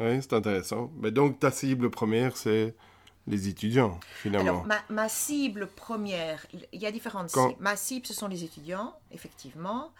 [0.00, 0.92] Oui, c'est intéressant.
[0.96, 2.74] Mais donc, ta cible première, c'est
[3.26, 4.50] les étudiants, finalement.
[4.50, 7.62] Alors, ma, ma cible première, il y a différentes Quand- cibles.
[7.62, 9.92] Ma cible, ce sont les étudiants, effectivement.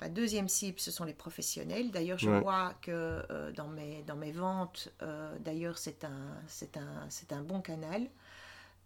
[0.00, 1.90] Ma deuxième cible, ce sont les professionnels.
[1.90, 2.40] D'ailleurs, je Ouais.
[2.40, 2.90] vois que
[3.30, 4.88] euh, dans, mes, dans mes ventes,
[5.40, 6.10] d'ailleurs, c'est un,
[6.76, 8.08] un, c'est un bon canal.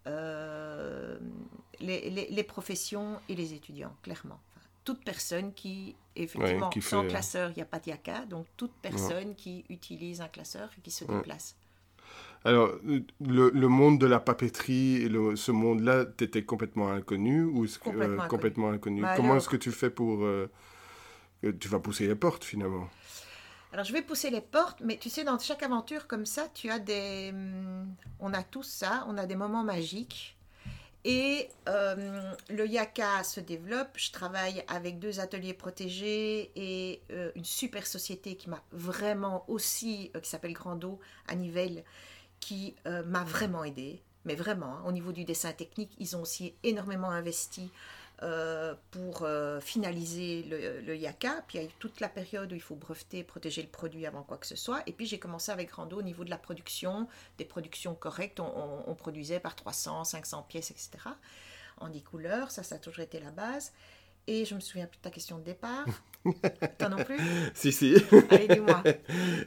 [0.07, 1.19] Euh,
[1.81, 4.41] les, les- les professions et les étudiants, clairement.
[4.57, 8.25] Enfin, toute personne qui, effectivement, qui sans fait- classeur, il n'y a pas de yaka,
[8.27, 11.17] donc toute personne qui utilise un classeur et qui se Ouais.
[11.17, 11.57] déplace.
[12.45, 17.67] Alors, le, le monde de la papeterie et le- ce monde-là, t'étais complètement inconnu ou
[17.67, 18.29] que- Complètement inconnu.
[18.29, 19.03] complètement inconnu?
[19.03, 20.25] Bah Comment alors- est-ce que tu fais pour...
[20.25, 20.49] euh,
[21.61, 22.89] tu vas pousser les portes, finalement?
[23.73, 26.71] Alors je vais pousser les portes, mais tu sais, dans chaque aventure comme ça, tu
[26.71, 27.31] as des...
[27.33, 30.37] hum, On a tous ça, on a des moments magiques.
[31.09, 33.91] Et euh, le Yaka se développe.
[33.95, 40.11] Je travaille avec deux ateliers protégés et euh, une super société qui m'a vraiment aussi,
[40.17, 40.99] euh, qui s'appelle Grando
[41.29, 41.85] à Nivelles,
[42.41, 44.03] qui m'a vraiment aidé.
[44.25, 47.71] Mais vraiment, hein, au niveau du dessin technique, ils ont aussi énormément investi
[48.23, 51.45] euh, pour euh, finaliser le, Yaka.
[51.47, 54.23] Puis il y a toute la période où il faut breveter, protéger le produit avant
[54.23, 54.83] quoi que ce soit.
[54.87, 58.41] Et puis j'ai commencé avec Rando au niveau de la production, des productions correctes.
[58.41, 60.91] On, produisait par 300, 500 pièces, etc.
[61.79, 63.73] En 10 couleurs, ça, ça a toujours été la base.
[64.29, 65.87] Et je me souviens plus de ta question de départ.
[66.79, 67.19] Toi non plus
[67.55, 67.95] Si, si.
[68.31, 68.83] Allez, dis-moi.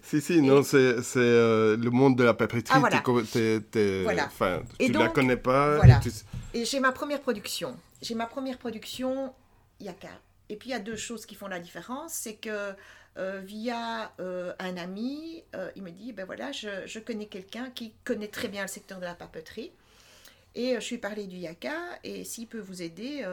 [0.01, 0.77] si, si, non, c'est
[1.17, 2.73] euh, le monde de la papeterie.
[2.73, 3.03] Ah, voilà.
[3.03, 5.75] Tu ne la connais pas.
[5.75, 5.99] Voilà.
[6.53, 7.77] Et, j'ai ma première production.
[8.01, 9.33] J'ai ma première production,
[9.81, 10.07] Yaka.
[10.47, 12.13] Et puis il y a deux choses qui font la différence.
[12.13, 12.73] C'est que
[13.17, 15.43] euh, via euh, un ami,
[15.75, 18.99] il me dit, ben voilà, je, je connais quelqu'un qui connaît très bien le secteur
[18.99, 19.73] de la papeterie.
[20.55, 23.25] Et je lui ai parlé du Yaka, et s'il peut vous aider,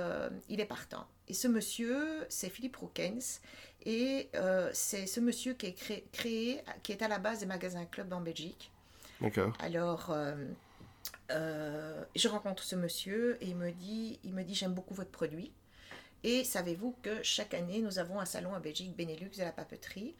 [0.48, 1.06] il est partant.
[1.28, 3.40] Et ce monsieur, c'est Philippe Roukens.
[3.84, 7.84] Et euh, c'est ce monsieur qui est créé, qui est à la base des magasins
[7.84, 8.72] club en Belgique.
[9.20, 9.52] D'accord.
[9.60, 10.34] Alors, euh,
[11.30, 15.10] euh, je rencontre ce monsieur et il me dit, il me dit, j'aime beaucoup votre
[15.10, 15.52] produit.
[16.24, 20.14] Et savez-vous que chaque année, nous avons un salon en Belgique, Benelux de la papeterie,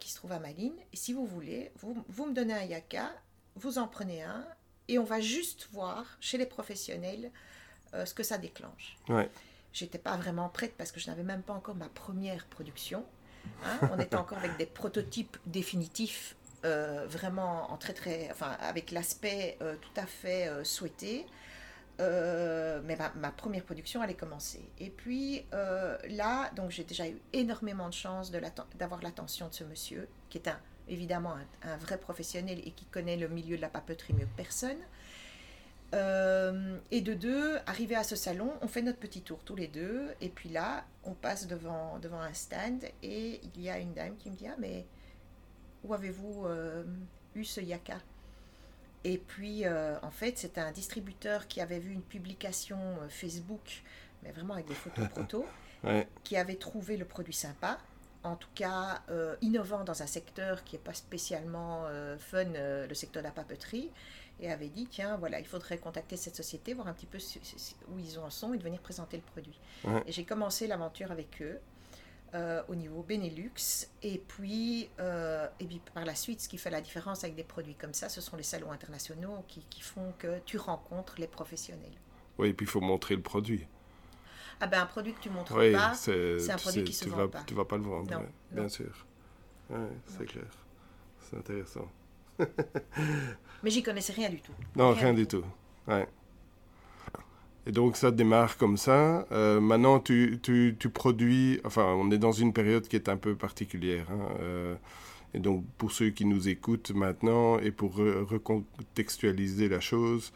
[0.00, 0.74] qui se trouve à Malines.
[0.92, 3.12] Et si vous voulez, vous, vous me donnez un yaka,
[3.54, 4.44] vous en prenez un,
[4.88, 7.30] et on va juste voir chez les professionnels
[7.92, 8.98] ce que ça déclenche.
[9.08, 9.30] Ouais.
[9.72, 13.04] J'étais pas vraiment prête parce que je n'avais même pas encore ma première production.
[13.64, 13.78] Hein.
[13.92, 19.56] On était encore avec des prototypes définitifs, euh, vraiment en très très, enfin avec l'aspect
[19.62, 21.26] euh, tout à fait euh, souhaité.
[21.98, 24.68] mais ma, première production allait commencer.
[24.78, 30.08] Et puis là, donc j'ai déjà eu énormément de chance d'avoir l'attention de ce monsieur,
[30.30, 33.68] qui est un, évidemment un, un, vrai professionnel et qui connaît le milieu de la
[33.68, 34.78] papeterie mieux que personne.
[35.94, 39.68] Euh, et de deux, arrivé à ce salon, on fait notre petit tour tous les
[39.68, 40.14] deux.
[40.20, 44.16] Et puis là, on passe devant, devant un stand et il y a une dame
[44.16, 44.86] qui me dit Ah, mais
[45.84, 46.84] où avez-vous euh,
[47.34, 47.98] eu ce yaka?
[49.04, 53.82] Et puis, euh, en fait, c'était un distributeur qui avait vu une publication Facebook,
[54.22, 55.46] mais vraiment avec des photos proto,
[56.24, 57.78] qui avait trouvé le produit sympa.
[58.24, 59.02] En tout cas,
[59.40, 61.84] innovant dans un secteur qui n'est pas spécialement
[62.18, 63.90] fun, le secteur de la papeterie
[64.40, 67.18] et avait dit tiens voilà il faudrait contacter cette société voir un petit peu
[67.88, 69.58] où ils en sont et de venir présenter le produit.
[70.06, 71.58] Et j'ai commencé l'aventure avec eux
[72.34, 76.70] euh, au niveau Benelux et puis euh, et puis par la suite ce qui fait
[76.70, 80.12] la différence avec des produits comme ça ce sont les salons internationaux qui, qui font
[80.18, 81.96] que tu rencontres les professionnels.
[82.38, 83.66] Oui et puis il faut montrer le produit
[84.60, 87.28] ah ben un produit que tu montres pas c'est un produit qui se vend vas,
[87.28, 89.06] pas tu vas pas le vendre bien sûr
[90.06, 90.46] c'est clair
[91.20, 91.88] c'est intéressant
[93.62, 94.52] Mais j'y connaissais rien du tout.
[94.76, 95.44] Non, rien, du tout.
[95.86, 96.06] Ouais.
[97.66, 99.26] Et donc ça démarre comme ça.
[99.32, 103.16] Euh, maintenant, tu, tu, tu, produis, enfin, on est dans une période qui est un
[103.16, 104.06] peu particulière.
[104.10, 104.74] Hein, euh,
[105.34, 110.32] et donc pour ceux qui nous écoutent maintenant et pour recontextualiser la chose,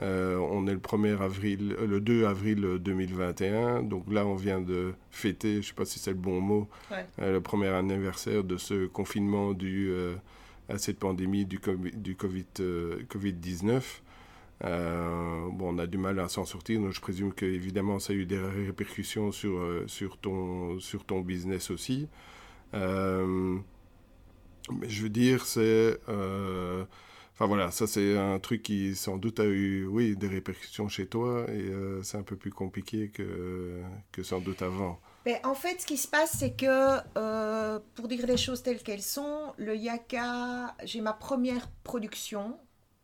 [0.00, 3.82] euh, on est le 1er avril, le 2 avril 2021.
[3.82, 6.68] Donc là, on vient de fêter, je ne sais pas si c'est le bon mot,
[7.18, 9.92] le premier anniversaire de ce confinement du
[10.68, 11.60] à cette pandémie du,
[11.94, 13.82] du COVID, euh, Covid-19.
[14.64, 18.12] Euh, bon, on a du mal à s'en sortir, donc je présume que évidemment ça
[18.12, 22.08] a eu des répercussions sur, euh, sur, ton, sur ton business aussi.
[22.72, 22.78] mais
[24.88, 25.98] je veux dire, c'est.
[27.34, 31.06] Enfin voilà, ça c'est un truc qui sans doute a eu oui, des répercussions chez
[31.06, 35.00] toi et c'est un peu plus compliqué que, que sans doute avant.
[35.24, 38.82] Ben, en fait, ce qui se passe, c'est que, euh, pour dire les choses telles
[38.82, 42.58] qu'elles sont, le Yaka, j'ai ma première production.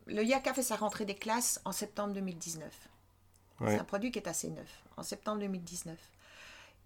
[0.06, 2.66] Le Yaka fait sa rentrée des classes en septembre 2019.
[3.60, 5.96] C'est un produit qui est assez neuf, en septembre 2019.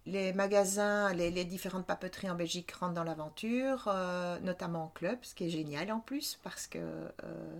[0.05, 5.33] Les magasins, les, différentes papeteries en Belgique rentrent dans l'aventure, euh, notamment en club, ce
[5.33, 7.59] qui est génial en plus, parce que euh,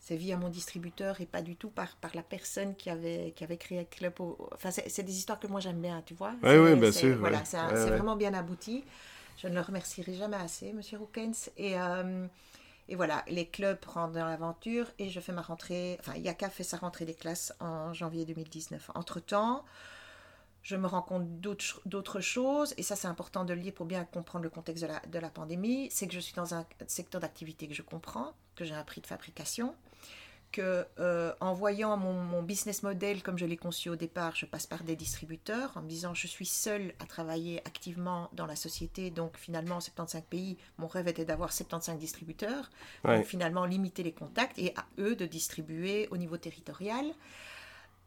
[0.00, 3.44] c'est via mon distributeur et pas du tout par, par la personne qui avait, qui
[3.44, 4.12] avait créé le club.
[4.52, 6.32] Enfin, c'est des histoires que moi j'aime bien, tu vois.
[6.42, 7.16] Oui, oui, bien sûr.
[7.18, 8.84] Voilà, c'est vraiment bien abouti.
[9.36, 11.50] Je ne le remercierai jamais assez, Monsieur Roukens.
[11.56, 12.26] Et, euh,
[12.88, 15.96] et voilà, les clubs rentrent dans l'aventure et je fais ma rentrée.
[16.00, 18.90] Enfin, Yaka fait sa rentrée des classes en janvier 2019.
[18.96, 19.64] Entre-temps,
[20.68, 24.04] je me rends compte d'autres choses, et ça c'est important de le lire pour bien
[24.04, 27.22] comprendre le contexte de la, de la pandémie, c'est que je suis dans un secteur
[27.22, 29.74] d'activité que je comprends, que j'ai un prix de fabrication,
[30.52, 34.66] que euh, en voyant mon, business model comme je l'ai conçu au départ, je passe
[34.66, 39.10] par des distributeurs en me disant je suis seule à travailler activement dans la société,
[39.10, 42.70] donc finalement en 75 pays, mon rêve était d'avoir 75 distributeurs,
[43.04, 47.06] donc finalement limiter les contacts et à eux de distribuer au niveau territorial.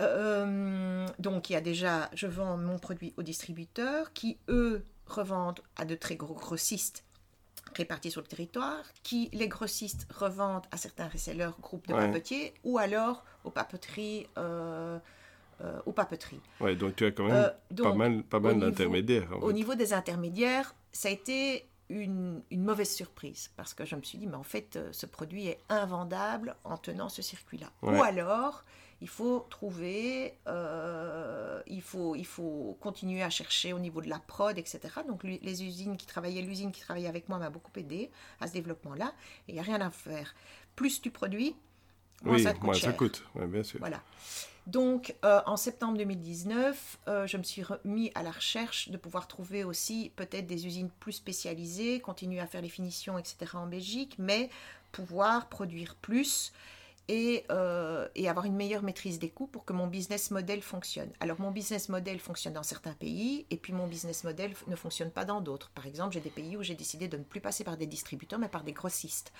[0.02, 5.62] Euh, donc il y a déjà, je vends mon produit aux distributeurs qui, eux, revendent
[5.76, 7.04] à de très gros grossistes
[7.76, 12.78] répartis sur le territoire, qui les grossistes revendent à certains resellers, groupes de papetiers, ou
[12.78, 14.28] alors aux papeteries.
[14.38, 15.00] Euh,
[15.64, 16.42] euh, aux papeteries.
[16.60, 19.28] Ouais, donc tu as quand même pas mal, pas mal d'intermédiaires.
[19.44, 24.02] Au niveau des intermédiaires, ça a été une, une, mauvaise surprise parce que je me
[24.02, 27.68] suis dit, mais en fait, ce produit est invendable en tenant ce circuit-là.
[27.84, 28.64] Ou alors,
[29.02, 34.20] il faut trouver, euh, il, faut, il faut continuer à chercher au niveau de la
[34.20, 34.80] prod, etc.
[35.08, 38.54] Donc les usines qui travaillaient, l'usine qui travaillait avec moi m'a beaucoup aidé à ce
[38.54, 39.14] développement-là.
[39.48, 40.36] Et il n'y a rien à faire.
[40.76, 41.56] Plus tu produis,
[42.24, 42.64] moins ça coûte.
[42.64, 43.80] Moins ça coûte, bien sûr.
[43.80, 44.02] Voilà.
[44.68, 49.28] Donc, euh, en septembre 2019, euh, je me suis remis à la recherche de pouvoir
[49.28, 53.56] trouver aussi peut-être des usines plus spécialisées, continuer à faire les finitions, etc.
[53.56, 54.52] en Belgique, mais
[54.92, 56.54] pouvoir produire plus
[57.10, 61.10] euh, et, avoir une meilleure maîtrise des coûts pour que mon business model fonctionne.
[61.20, 65.12] Alors mon business model fonctionne dans certains pays et puis mon business model ne fonctionne
[65.12, 65.72] pas dans d'autres.
[65.72, 68.40] Par exemple, j'ai des pays où j'ai décidé de ne plus passer par des distributeurs
[68.40, 69.34] mais par des grossistes.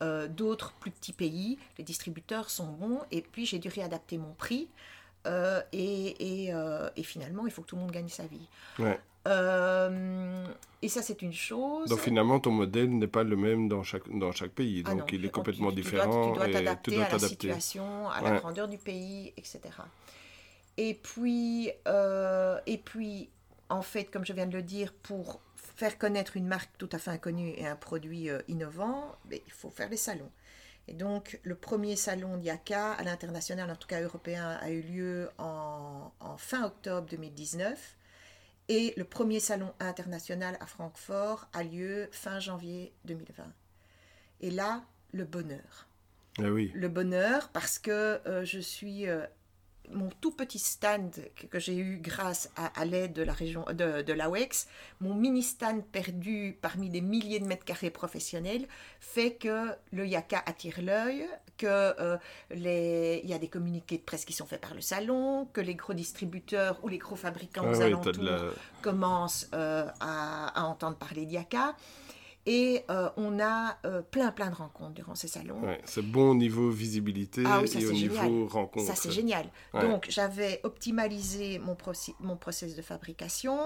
[0.00, 4.34] Euh, d'autres plus petits pays, les distributeurs sont bons et puis j'ai dû réadapter mon
[4.34, 4.68] prix.
[5.26, 6.52] Euh, et,
[7.02, 8.46] finalement, il faut que tout le monde gagne sa vie.
[9.28, 10.46] Euh,
[10.80, 11.88] et ça, c'est une chose.
[11.88, 14.82] Donc finalement, ton modèle n'est pas le même dans chaque, dans chaque pays.
[14.86, 16.32] Ah donc il est complètement différent.
[16.32, 19.60] Tu dois t'adapter à la situation, à la grandeur du pays, etc.
[20.76, 23.30] Et puis, euh, et puis,
[23.68, 26.98] en fait, comme je viens de le dire, pour faire connaître une marque tout à
[26.98, 30.30] fait inconnue et un produit euh, innovant, ben, il faut faire des salons.
[30.86, 35.28] Et donc, le premier salon d'IACA à l'international, en tout cas européen, a eu lieu
[35.38, 37.97] en, en fin octobre 2019.
[38.68, 43.44] Et le premier salon international à Francfort a lieu fin janvier 2020.
[44.40, 45.86] Et là, le bonheur.
[46.38, 46.70] Ah oui.
[46.74, 49.26] Le bonheur parce que euh, je suis euh,
[49.92, 51.10] mon tout petit stand
[51.50, 54.68] que, j'ai eu grâce à, l'aide de la région de, de l'AWEX,
[55.00, 58.66] mon mini stand perdu parmi des milliers de mètres carrés professionnels,
[59.00, 62.16] fait que le Yaka attire l'œil, que euh,
[62.50, 65.60] les, il y a des communiqués de presse qui sont faits par le salon, que
[65.60, 70.96] les gros distributeurs ou les gros fabricants ah aux alentours commencent euh, à, à, entendre
[70.96, 71.74] parler d'Yaka.
[72.50, 75.60] Et euh, on a euh, plein, plein de rencontres durant ces salons.
[75.84, 78.86] c'est bon au niveau visibilité ah et au niveau rencontre.
[78.86, 79.46] Ça, c'est génial.
[79.74, 81.76] Donc, j'avais optimalisé mon,
[82.20, 83.58] mon process de fabrication.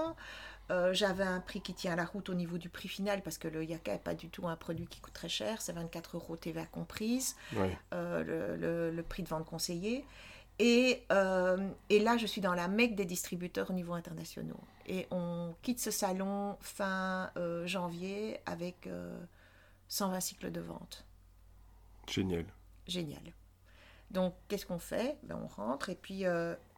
[0.69, 3.47] Euh, j'avais un prix qui tient la route au niveau du prix final parce que
[3.47, 5.61] le Yaka n'est pas du tout un produit qui coûte très cher.
[5.61, 10.03] C'est 24 euros TVA comprise, le, le, le, prix de vente conseillé.
[10.59, 11.03] Et,
[11.89, 14.55] et, là, je suis dans la mecque des distributeurs au niveau international.
[14.85, 18.89] Et on quitte ce salon fin euh, janvier avec
[19.87, 21.05] 120 euh, cycles de vente.
[22.07, 22.45] Génial.
[22.87, 23.23] Génial.
[24.11, 25.17] Donc, qu'est-ce qu'on fait?
[25.23, 26.25] Ben, On rentre et puis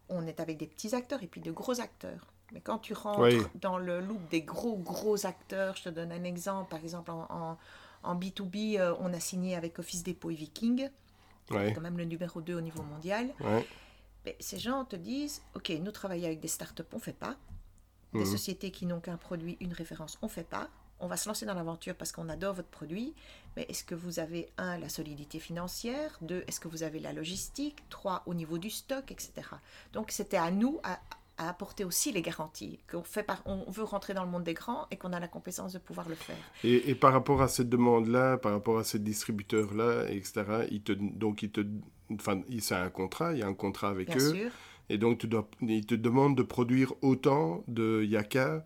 [0.09, 2.31] on est avec des petits acteurs et puis de gros acteurs.
[2.53, 6.23] Mais quand tu rentres dans le look des gros, gros acteurs, je te donne un
[6.23, 6.69] exemple.
[6.69, 7.57] Par exemple, en, en,
[8.03, 10.89] en B2B, on a signé avec Office Depot et Viking
[11.51, 11.73] ouais.
[11.73, 13.33] quand même le numéro 2 au niveau mondial.
[14.25, 17.35] Mais ces gens te disent, OK, nous travaillons avec des startups, on ne fait pas.
[18.13, 18.25] Des mhm.
[18.25, 20.69] sociétés qui n'ont qu'un produit, une référence, on ne fait pas.
[20.99, 23.13] On va se lancer dans l'aventure parce qu'on adore votre produit,
[23.57, 27.11] mais est-ce que vous avez, un, la solidité financière, deux, est-ce que vous avez la
[27.11, 29.33] logistique, trois, au niveau du stock, etc.
[29.91, 31.01] Donc c'était à nous, à,
[31.37, 34.53] à apporter aussi les garanties, qu'on fait par, on veut rentrer dans le monde des
[34.53, 36.37] grands et qu'on a la compétence de pouvoir le faire.
[36.63, 41.43] Et, par rapport à cette demande-là, par rapport à ces distributeurs-là, etc., ils te, donc
[41.43, 41.61] ils te,
[42.13, 44.51] enfin, c'est un contrat, il y a un contrat avec Bien eux, sûr.
[44.89, 48.63] Et donc tu dois, ils te demandent de produire autant de yaka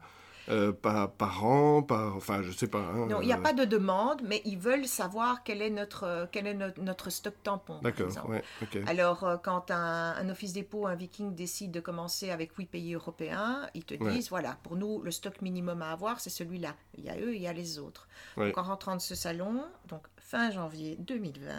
[0.49, 2.79] euh, par, par, an, par, enfin, je sais pas.
[2.79, 3.41] Hein, non, il n'y a euh.
[3.41, 7.79] pas de demande, mais ils veulent savoir quel est notre, quel est notre, stock tampon.
[7.83, 8.09] D'accord.
[8.27, 8.43] Ouais,
[8.87, 12.95] Alors, euh, quand un, un, office dépôt, un Viking décide de commencer avec huit pays
[12.95, 16.75] européens, ils te disent voilà, pour nous, le stock minimum à avoir, c'est celui-là.
[16.97, 18.07] Il y a eux, il y a les autres.
[18.35, 21.51] Donc, en rentrant de ce salon, donc fin janvier 2020,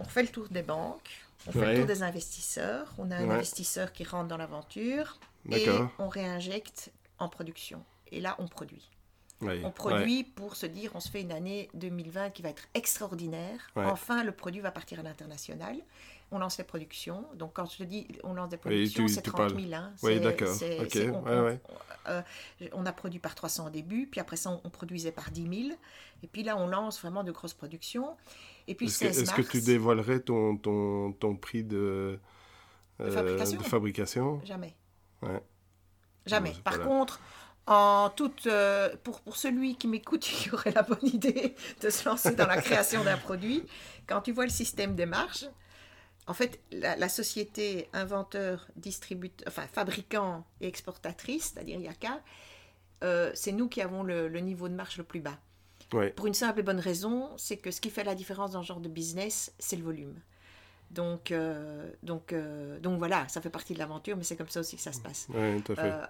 [0.00, 1.25] on fait le tour des banques.
[1.46, 2.92] On fait le tour des investisseurs.
[2.98, 5.18] On a un investisseur qui rentre dans l'aventure
[5.50, 5.68] et
[5.98, 7.82] on réinjecte en production.
[8.12, 8.90] Et là, on produit.
[9.40, 13.68] on produit pour se dire, on se fait une année 2020 qui va être extraordinaire.
[13.76, 15.76] Enfin, le produit va partir à l'international.
[16.32, 17.24] On lance les productions.
[17.36, 19.72] Donc, quand je te dis, on lance des productions, c'est 30 000.
[19.72, 19.92] Hein.
[20.02, 20.56] Oui, d'accord.
[22.08, 22.22] Euh,
[22.72, 25.78] on, a produit par 300 au début, puis après ça, on, produisait par 10 000.
[26.22, 28.16] Et puis là, on lance vraiment de grosses productions.
[28.68, 32.18] Et puis, Est-ce que, tu dévoilerais ton, ton, ton prix de,
[32.98, 34.40] de fabrication, de fabrication?
[34.44, 34.74] Jamais.
[35.22, 35.40] Ouais.
[36.26, 36.54] Jamais.
[36.64, 37.20] Par contre,
[37.66, 42.08] en toute, euh, pour, pour celui qui m'écoute, qui aurait la bonne idée de se
[42.08, 43.64] lancer dans la création d'un produit,
[44.06, 45.48] quand tu vois le système des marges,
[46.28, 52.20] en fait, la, société inventeur, distributeur, enfin fabricant et exportatrice, c'est-à-dire Yaka,
[53.04, 55.38] euh, c'est nous qui avons le, niveau de marche le plus bas.
[55.88, 58.66] Pour une simple et bonne raison, c'est que ce qui fait la différence dans ce
[58.66, 60.14] genre de business, c'est le volume.
[60.90, 64.60] Donc, euh, donc, euh, donc voilà, ça fait partie de l'aventure, mais c'est comme ça
[64.60, 65.28] aussi que ça se passe.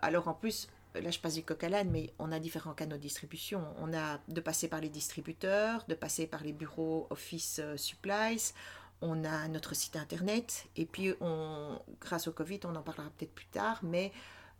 [0.03, 2.97] alors en plus, là je passe du coq à l'âne, mais on a différents canaux
[2.97, 3.63] de distribution.
[3.79, 8.53] On a de passer par les distributeurs, de passer par les bureaux Office Supplies,
[9.03, 13.35] on a notre site internet, et puis on, grâce au Covid, on en parlera peut-être
[13.35, 14.13] plus tard, mais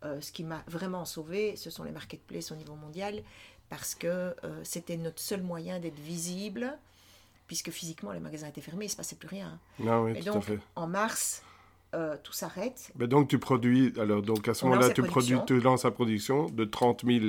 [0.05, 3.23] euh, ce qui m'a vraiment sauvé, ce sont les marketplaces au niveau mondial,
[3.69, 6.77] parce que euh, c'était notre seul moyen d'être visible,
[7.47, 9.59] puisque physiquement les magasins étaient fermés, il ne se passait plus rien.
[9.85, 10.59] Ah oui, et tout donc, à fait.
[10.75, 11.43] en mars,
[11.95, 12.91] euh, tout s'arrête.
[12.97, 16.47] Mais donc tu produis, alors donc à ce moment-là, tu, produis, tu lances la production
[16.47, 17.25] de 30 000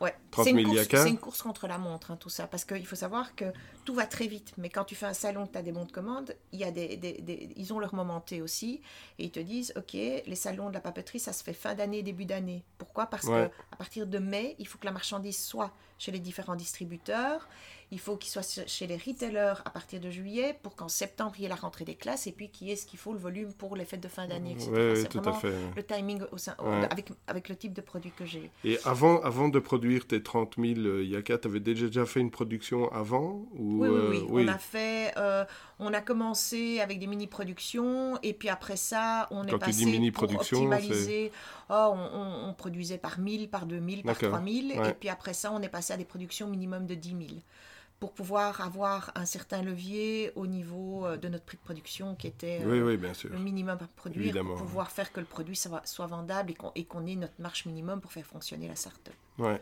[0.00, 0.14] Ouais.
[0.42, 3.46] C'est une, course contre la montre, hein, tout ça, parce qu'il faut savoir que
[3.84, 4.52] tout va très vite.
[4.58, 6.70] Mais quand tu fais un salon, tu as des bons de commande, il y a
[6.70, 8.82] des, des, ils ont leur moment T aussi,
[9.18, 12.02] et ils te disent, OK, les salons de la papeterie, ça se fait fin d'année,
[12.02, 12.62] début d'année.
[12.76, 13.06] Pourquoi?
[13.06, 16.56] Parce que à partir de mai, il faut que la marchandise soit chez les différents
[16.56, 17.48] distributeurs,
[17.92, 21.42] il faut qu'il soit chez les retailers à partir de juillet pour qu'en septembre, il
[21.42, 23.18] y ait la rentrée des classes et puis qu'il y ait ce qu'il faut, le
[23.18, 24.70] volume pour les fêtes de fin d'année, etc.
[24.96, 25.38] c'est vraiment
[25.76, 26.56] le timing au sein,
[26.90, 28.50] avec, avec le type de produit que j'ai.
[28.64, 32.30] Et avant, avant de produire tes 30 000 euh, Yaka, tu avais déjà fait une
[32.30, 35.12] production avant ou, oui, oui, oui, On a fait...
[35.16, 35.44] Euh,
[35.78, 40.24] on a commencé avec des mini-productions et puis après ça, on est passé mini pour
[40.24, 41.30] optimaliser.
[41.68, 45.68] Oh, on, produisait par 1000, par 2000, par 3000 et puis après ça, on est
[45.68, 47.20] passé à des productions minimum de 10 000
[48.00, 52.26] pour pouvoir avoir un certain levier au niveau euh, de notre prix de production qui
[52.26, 52.96] était euh,
[53.30, 57.06] le minimum à produire pour pouvoir faire que le produit soit, soit vendable et qu'on
[57.06, 59.60] ait notre marche minimum pour faire fonctionner la start Ouais.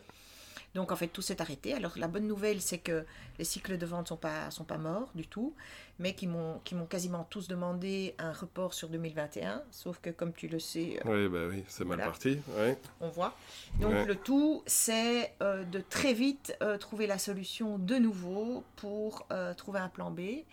[0.75, 1.73] Donc en fait tout s'est arrêté.
[1.73, 3.05] Alors la bonne nouvelle c'est que
[3.39, 5.55] les cycles de vente sont pas sont pas morts du tout,
[5.99, 9.63] mais qui m'ont qui m'ont quasiment tous demandé un report sur 2021.
[9.71, 12.39] Sauf que comme tu le sais, euh, oui bah oui c'est mal parti.
[12.99, 13.37] On voit.
[13.79, 19.27] Donc le tout c'est euh, de très vite euh, trouver la solution de nouveau pour
[19.55, 20.43] trouver un plan B.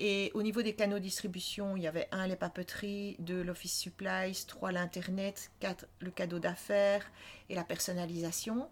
[0.00, 3.76] Et au niveau des canaux de distribution, il y avait un, les papeteries, deux, l'office
[3.76, 7.04] supplies, trois, l'internet, quatre, le cadeau d'affaires
[7.50, 8.68] et la personnalisation.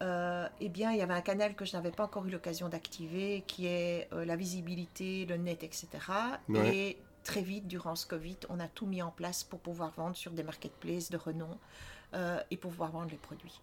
[0.00, 2.68] Euh, eh bien, il y avait un canal que je n'avais pas encore eu l'occasion
[2.68, 5.88] d'activer, qui est euh, la visibilité, le net, etc.
[6.54, 10.16] Et très vite, durant ce Covid, on a tout mis en place pour pouvoir vendre
[10.16, 11.58] sur des marketplaces de renom
[12.14, 13.60] euh, et pouvoir vendre les produits.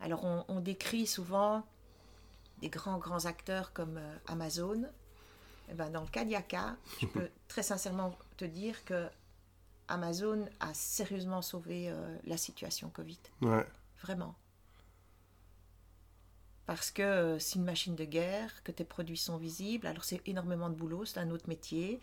[0.00, 1.64] Alors, on, décrit souvent
[2.60, 4.84] des grands, grands acteurs comme Amazon.
[5.70, 9.08] Eh ben, dans le cas d'Yaka, je peux très sincèrement te dire que
[9.88, 11.92] Amazon a sérieusement sauvé
[12.24, 13.18] la situation Covid.
[14.02, 14.34] Vraiment.
[16.66, 19.86] Parce que euh, c'est une machine de guerre, que tes produits sont visibles.
[19.86, 22.00] Alors c'est énormément de boulot, c'est un autre métier.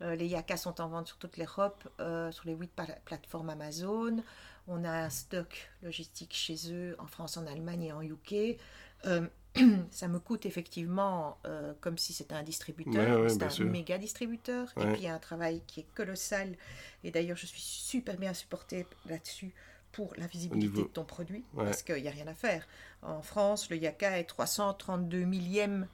[0.00, 2.70] Euh, les Yaka sont en vente sur toute l'Europe, euh, sur les huit
[3.04, 4.22] plateformes Amazon.
[4.66, 8.58] On a un stock logistique chez eux, en France, en Allemagne et en UK.
[9.90, 11.38] ça me coûte effectivement
[11.80, 14.72] comme si c'était un distributeur, c'est un méga distributeur.
[14.76, 16.54] Et puis il y a un travail qui est colossal.
[17.02, 19.54] Et d'ailleurs, je suis super bien supportée là-dessus
[19.98, 22.68] pour la visibilité de ton produit, parce qu'il n'y a rien à faire.
[23.02, 25.88] En France, le Yaka est 332 millième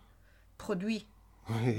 [0.58, 1.06] produit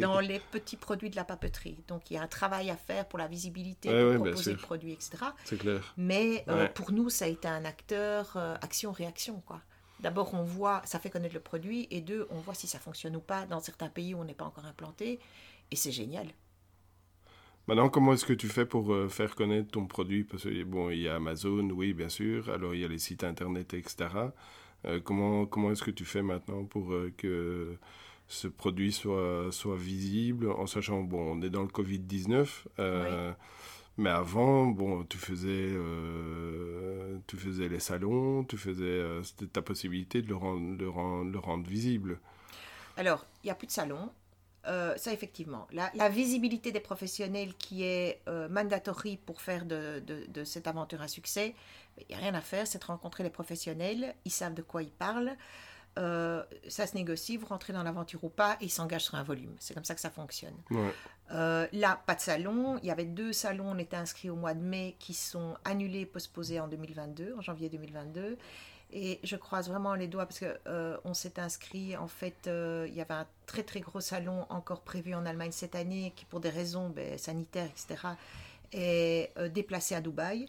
[0.01, 1.83] dans les petits produits de la papeterie.
[1.87, 4.93] Donc il y a un travail à faire pour la visibilité, pour proposer le produit,
[4.93, 5.17] etc.
[5.43, 5.93] C'est clair.
[5.97, 9.61] Mais euh, pour nous, ça a été un acteur euh, action-réaction, quoi.
[9.99, 13.15] D'abord, on voit, ça fait connaître le produit, et deux, on voit si ça fonctionne
[13.15, 15.19] ou pas dans certains pays où on n'est pas encore implanté,
[15.69, 16.25] et c'est génial.
[17.67, 20.23] Maintenant, comment est-ce que tu fais pour euh, faire connaître ton produit?
[20.23, 22.49] Parce que, bon, il y a Amazon, oui, bien sûr.
[22.49, 24.07] Alors, il y a les sites internet, etc.
[24.85, 27.75] Euh, comment comment est-ce que tu fais maintenant pour euh, que
[28.27, 30.51] ce produit soit, soit visible?
[30.51, 33.35] En sachant, bon, on est dans le Covid-19.
[33.97, 35.71] Mais avant, bon, tu faisais,
[37.27, 40.77] tu faisais les salons, tu faisais, c'était ta possibilité de le rendre,
[41.31, 42.19] le rendre visible.
[42.97, 44.11] Alors, il n'y a plus de salons.
[44.67, 45.67] Euh, ça, effectivement.
[45.71, 51.07] La, visibilité des professionnels qui est euh, mandatory pour faire de, de, cette aventure un
[51.07, 51.55] succès,
[51.97, 54.83] il n'y a rien à faire, c'est de rencontrer les professionnels, ils savent de quoi
[54.83, 55.35] ils parlent,
[55.97, 59.23] euh, ça se négocie, vous rentrez dans l'aventure ou pas, et ils s'engagent sur un
[59.23, 59.55] volume.
[59.59, 60.55] C'est comme ça que ça fonctionne.
[61.29, 62.79] là, pas de salon.
[62.81, 66.05] Il y avait deux salons, on était inscrits au mois de mai, qui sont annulés,
[66.05, 68.37] postposés en 2022, en janvier 2022.
[68.97, 71.97] Et je croise vraiment les doigts parce que euh, on s'est inscrit.
[71.97, 75.51] En fait, euh, il y avait un très très gros salon encore prévu en Allemagne
[75.51, 78.07] cette année qui, pour des raisons ben, sanitaires, etc.,
[78.71, 80.47] est euh, déplacé à Dubaï.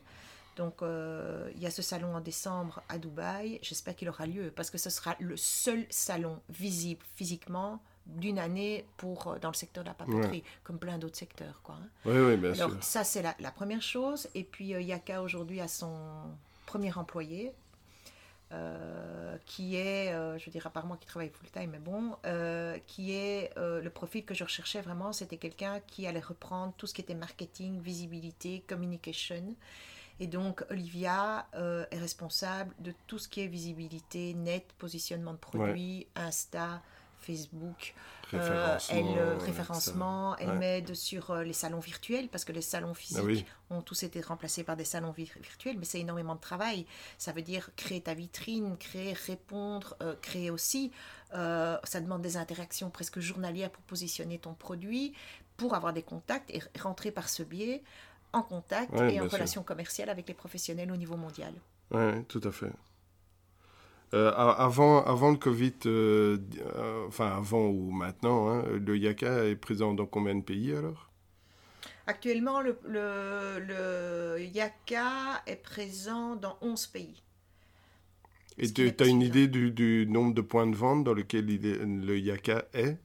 [0.57, 3.59] Donc, il y a ce salon en décembre à Dubaï.
[3.63, 8.87] J'espère qu'il aura lieu parce que ce sera le seul salon visible physiquement d'une année
[8.97, 11.61] pour, dans le secteur de la papeterie, comme plein d'autres secteurs.
[11.63, 11.89] Quoi, hein.
[12.07, 14.29] Oui, oui, bien Alors, ça, c'est la, la, première chose.
[14.35, 15.93] Et puis, Yaka, aujourd'hui, a son
[16.65, 17.53] premier employé,
[18.53, 22.79] euh, qui est, euh, je dirais par moi qui travaille full time, mais bon, euh,
[22.87, 26.95] qui est le profil que je recherchais vraiment, c'était quelqu'un qui allait reprendre tout ce
[26.95, 29.57] qui était marketing, visibilité, communication.
[30.21, 36.07] Et donc Olivia est responsable de tout ce qui est visibilité, net, positionnement de produits,
[36.15, 36.83] Insta,
[37.27, 37.95] Facebook,
[38.35, 42.63] euh, référencement, elle, euh, référencement, elle m'aide sur euh, les salons virtuels parce que les
[42.63, 46.41] salons ah physiques ont tous été remplacés par des salons virtuels, mais c'est énormément de
[46.41, 46.87] travail.
[47.19, 50.93] Ça veut dire créer ta vitrine, créer, répondre, créer aussi.
[51.33, 55.13] ça demande des interactions presque journalières pour positionner ton produit,
[55.57, 57.83] pour avoir des contacts et rentrer par ce biais
[58.33, 61.55] en contact et en relation commerciale avec les professionnels au niveau mondial.
[61.91, 62.73] Oui, tout à fait.
[64.15, 66.39] Euh, avant, avant le Covid, euh,
[66.77, 71.11] euh, enfin avant ou maintenant, hein, le Yaka est présent dans combien de pays alors?
[72.07, 77.23] Actuellement, le, le, Yaka est présent dans 11 pays.
[78.59, 82.19] Et tu as une idée du, du, nombre de points de vente dans lequel le
[82.19, 82.97] Yaka est?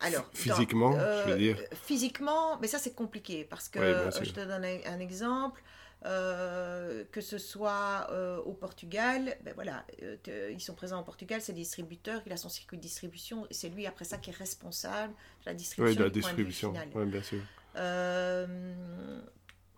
[0.00, 1.58] Alors, physiquement, je veux dire.
[1.72, 5.60] Physiquement, mais ça c'est compliqué parce que je te donne un exemple.
[6.06, 11.40] Euh, que ce soit euh, au Portugal, ben voilà, euh, ils sont présents au Portugal,
[11.40, 15.14] c'est distributeur, il a son circuit de distribution, c'est lui après ça qui est responsable
[15.14, 15.92] de la distribution.
[15.92, 17.40] Oui, de la distribution, oui, bien sûr.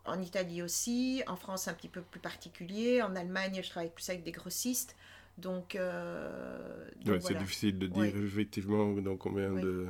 [0.05, 4.11] en Italie aussi, en France un petit peu plus particulier, en Allemagne je travaille plus
[4.11, 4.97] avec des grossistes,
[5.39, 5.79] donc...
[7.05, 9.87] donc c'est difficile de dire effectivement dans combien de...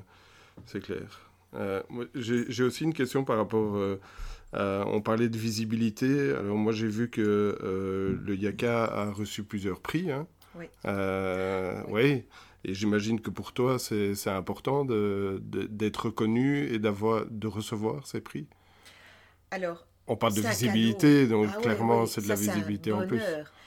[0.66, 1.30] C'est clair.
[2.14, 3.98] J'ai aussi une question par rapport
[4.56, 6.32] euh, on parlait de visibilité.
[6.32, 10.10] Alors moi j'ai vu que euh, le Yaka a reçu plusieurs prix.
[10.10, 10.26] Hein.
[10.54, 10.66] Oui.
[10.86, 12.24] Euh, oui.
[12.64, 18.46] Et j'imagine que pour toi c'est important d'être reconnu et d'avoir de recevoir ces prix.
[19.50, 19.86] Alors.
[20.08, 23.20] On parle de visibilité, donc ah clairement c'est de la visibilité en plus.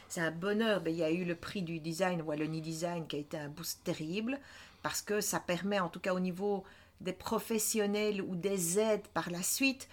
[0.07, 0.81] C'est un bonheur.
[0.81, 3.49] Ben, il y a eu le prix du design, Wallonie Design, qui a été un
[3.49, 4.39] boost terrible
[4.81, 6.63] parce que ça permet, en tout cas au niveau
[7.01, 9.87] des professionnels ou des aides par la suite,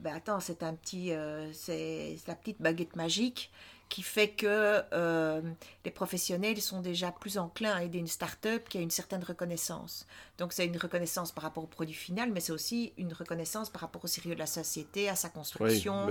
[0.00, 3.50] ben attends, c'est un petit, euh, c'est la petite baguette magique
[3.88, 5.42] qui fait que euh,
[5.84, 10.06] les professionnels sont déjà plus enclins à aider une start-up qui a une certaine reconnaissance.
[10.38, 13.82] Donc c'est une reconnaissance par rapport au produit final, mais c'est aussi une reconnaissance par
[13.82, 16.08] rapport au sérieux de la société, à sa construction,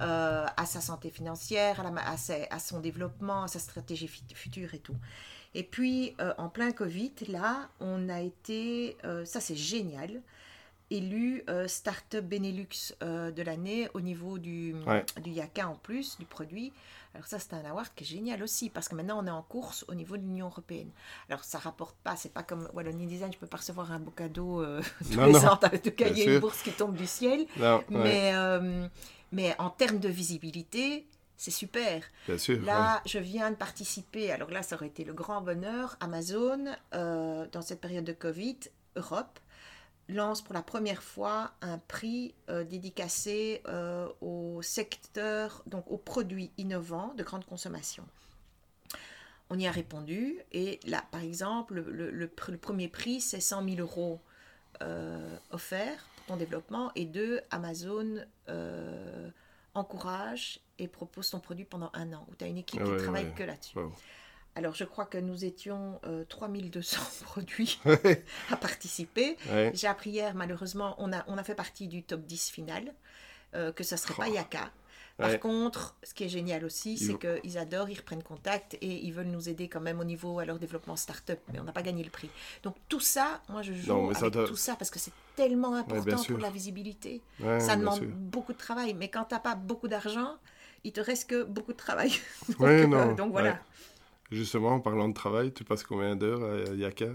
[0.00, 1.92] euh, à sa santé financière, à, la,
[2.50, 4.96] à, son développement, à sa stratégie future et tout.
[5.54, 10.22] Et puis en plein Covid, là, on a été, ça c'est génial,
[10.90, 14.74] élu euh, Startup Benelux euh, de l'année au niveau du,
[15.22, 16.72] du Yaka en plus, du produit.
[17.14, 19.42] Alors ça, c'est un award qui est génial aussi, parce que maintenant, on est en
[19.42, 20.90] course au niveau de l'Union européenne.
[21.28, 24.10] Alors, ça rapporte pas, c'est pas comme Wallonie Design, je peux pas recevoir un beau
[24.10, 24.82] cadeau euh,
[25.12, 27.46] tous les ans, en tout cas, il y a une bourse qui tombe du ciel.
[27.88, 28.32] mais,
[29.32, 32.02] mais en termes de visibilité, c'est super.
[32.26, 35.96] Bien sûr, là, je viens de participer, alors là, ça aurait été le grand bonheur,
[36.00, 38.58] Amazon, dans cette période de Covid,
[38.96, 39.38] Europe,
[40.08, 46.50] lance pour la première fois un prix euh, dédicacé euh, au secteur, donc aux produits
[46.58, 48.04] innovants de grande consommation.
[49.50, 54.20] On y a répondu et là, par exemple, le, premier prix, c'est 100 000 euros
[54.82, 58.24] euh, offerts pour ton développement et deux, Amazon
[59.74, 62.96] encourage et propose ton produit pendant un an, où tu as une équipe ah qui
[62.96, 63.78] travaille que là-dessus.
[64.58, 67.80] Alors, je crois que nous étions 3200 euh, produits
[68.50, 69.36] à participer.
[69.72, 72.92] J'ai appris hier, malheureusement, on a, on a fait partie du top 10 final,
[73.54, 74.34] euh, que ça ne serait pas oh.
[74.34, 74.72] Yaka.
[75.16, 79.12] Par contre, ce qui est génial aussi, c'est qu'ils adorent, ils reprennent contact et ils
[79.12, 81.82] veulent nous aider quand même au niveau à leur développement start-up, mais on n'a pas
[81.82, 82.30] gagné le prix.
[82.62, 86.38] Donc tout ça, moi je joue avec tout ça parce que c'est tellement important pour
[86.38, 87.20] la visibilité.
[87.58, 90.36] ça demande beaucoup de travail, mais quand tu n'as pas beaucoup d'argent,
[90.84, 92.12] il te reste que beaucoup de travail.
[92.48, 93.58] donc, euh, donc voilà.
[94.30, 97.06] Justement, en parlant de travail, tu passes combien d'heures à Yaka?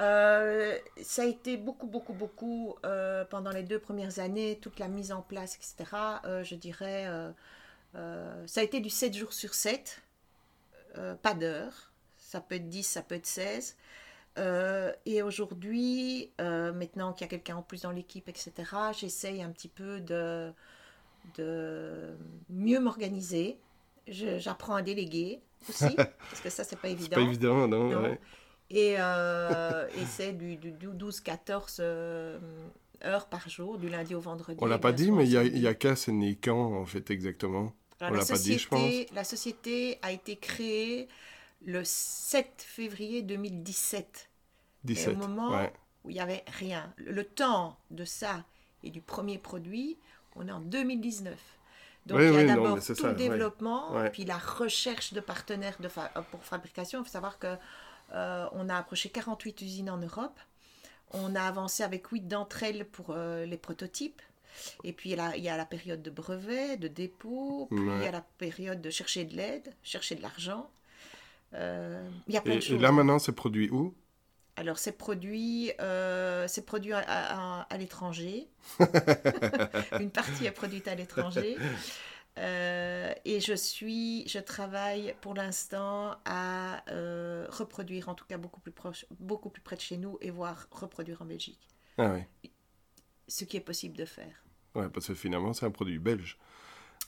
[0.00, 4.88] Euh, ça a été beaucoup, beaucoup, beaucoup euh, pendant les deux premières années, toute la
[4.88, 5.96] mise en place, etc.
[6.24, 7.06] Euh, je dirais,
[8.46, 10.02] ça a été du 7 jours sur 7,
[11.22, 11.92] pas d'heures.
[12.16, 13.76] Ça peut être 10, ça peut être 16.
[15.06, 18.52] et aujourd'hui, maintenant qu'il y a quelqu'un en plus dans l'équipe, etc.,
[18.92, 20.52] j'essaye un petit peu de
[22.50, 23.58] mieux m'organiser.
[24.08, 27.16] J'apprends à déléguer aussi, parce que ça, c'est pas évident.
[27.16, 28.16] pas évident, non.
[28.70, 32.38] Et, euh, et c'est du, du 12-14 euh,
[33.02, 34.58] heures par jour, du lundi au vendredi.
[34.60, 36.84] On l'a pas dit, mais il y a, y a qu'à, c'est né quand, en
[36.84, 37.72] fait, exactement?
[38.00, 38.92] On l'a pas dit, je pense.
[39.14, 41.08] La société a été créée
[41.64, 44.30] le 7 février 2017.
[44.84, 45.14] 17.
[45.14, 45.72] au moment ouais.
[46.04, 48.44] où il n'y avait rien, le temps de ça
[48.84, 49.98] et du premier produit,
[50.36, 51.34] on est en 2019.
[52.08, 54.10] Donc Oui, il y a oui, d'abord tout ça, le développement, Ouais.
[54.10, 57.00] puis la recherche de partenaires de fa- euh, pour fabrication.
[57.00, 57.54] Il faut savoir que
[58.14, 60.38] euh, on a approché 48 usines en Europe.
[61.12, 64.20] On a avancé avec 8 d'entre elles pour euh, les prototypes.
[64.84, 67.68] Et puis il y, a la, il y a la période de brevet, de dépôt,
[67.70, 70.68] puis il y a la période de chercher de l'aide, chercher de l'argent.
[71.54, 72.80] Euh, il y a plein Et, de et choses.
[72.80, 73.94] là maintenant, c'est produit où?
[74.58, 78.48] Alors, c'est produit, euh, c'est produit à, à- à l'étranger.
[80.00, 81.56] Une partie est produite à l'étranger.
[82.38, 88.60] Euh, et je suis, je travaille pour l'instant à euh, reproduire, en tout cas beaucoup
[88.60, 91.60] plus proche, beaucoup plus près de chez nous, et voir reproduire en Belgique,
[91.96, 92.50] Ah oui.
[93.28, 94.44] ce qui est possible de faire.
[94.74, 96.36] Ouais, parce que finalement, c'est un produit belge.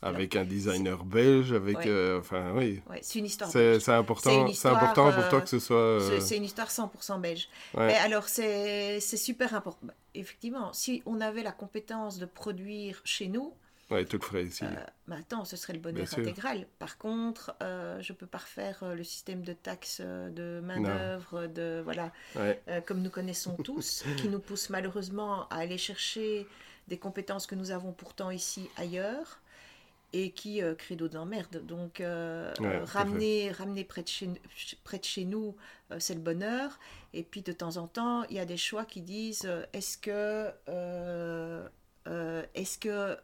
[0.02, 1.76] Avec un designer belge, avec...
[1.78, 1.88] Ouais.
[1.88, 2.80] euh, enfin, oui.
[2.88, 3.50] Ouais, c'est une histoire.
[3.50, 3.78] C'est belge.
[3.80, 5.76] c'est C'est important, histoire, important pour toi euh, que ce soit...
[5.76, 7.48] euh, C'est- une histoire 100% belge.
[7.74, 7.86] ouais.
[7.88, 9.78] Mais alors, c'est c'est super important.
[9.82, 13.52] Bah, Effectivement, si on avait la compétence de produire chez nous,
[13.90, 14.62] Ouais, tu le ferais ici.
[14.64, 14.68] Euh,
[15.08, 16.68] mais attends, ce serait le bonheur intégral.
[16.78, 21.80] Par contre, euh, je peux pas refaire le système de taxes de main d'œuvre, de
[21.84, 22.62] voilà, Ouais.
[22.68, 26.46] euh, comme nous connaissons tous, qui nous pousse malheureusement à aller chercher
[26.86, 29.40] des compétences que nous avons pourtant ici ailleurs
[30.12, 31.64] et qui euh, créent d'autres emmerdes.
[31.66, 34.28] Donc euh, Ouais, euh, ramener, ramener près de chez,
[34.84, 35.56] près de chez nous,
[35.92, 36.78] euh, c'est le bonheur.
[37.14, 39.98] Et puis de temps en temps, il y a des choix qui disent euh, est-ce
[39.98, 40.50] que
[42.54, 43.18] est-ce que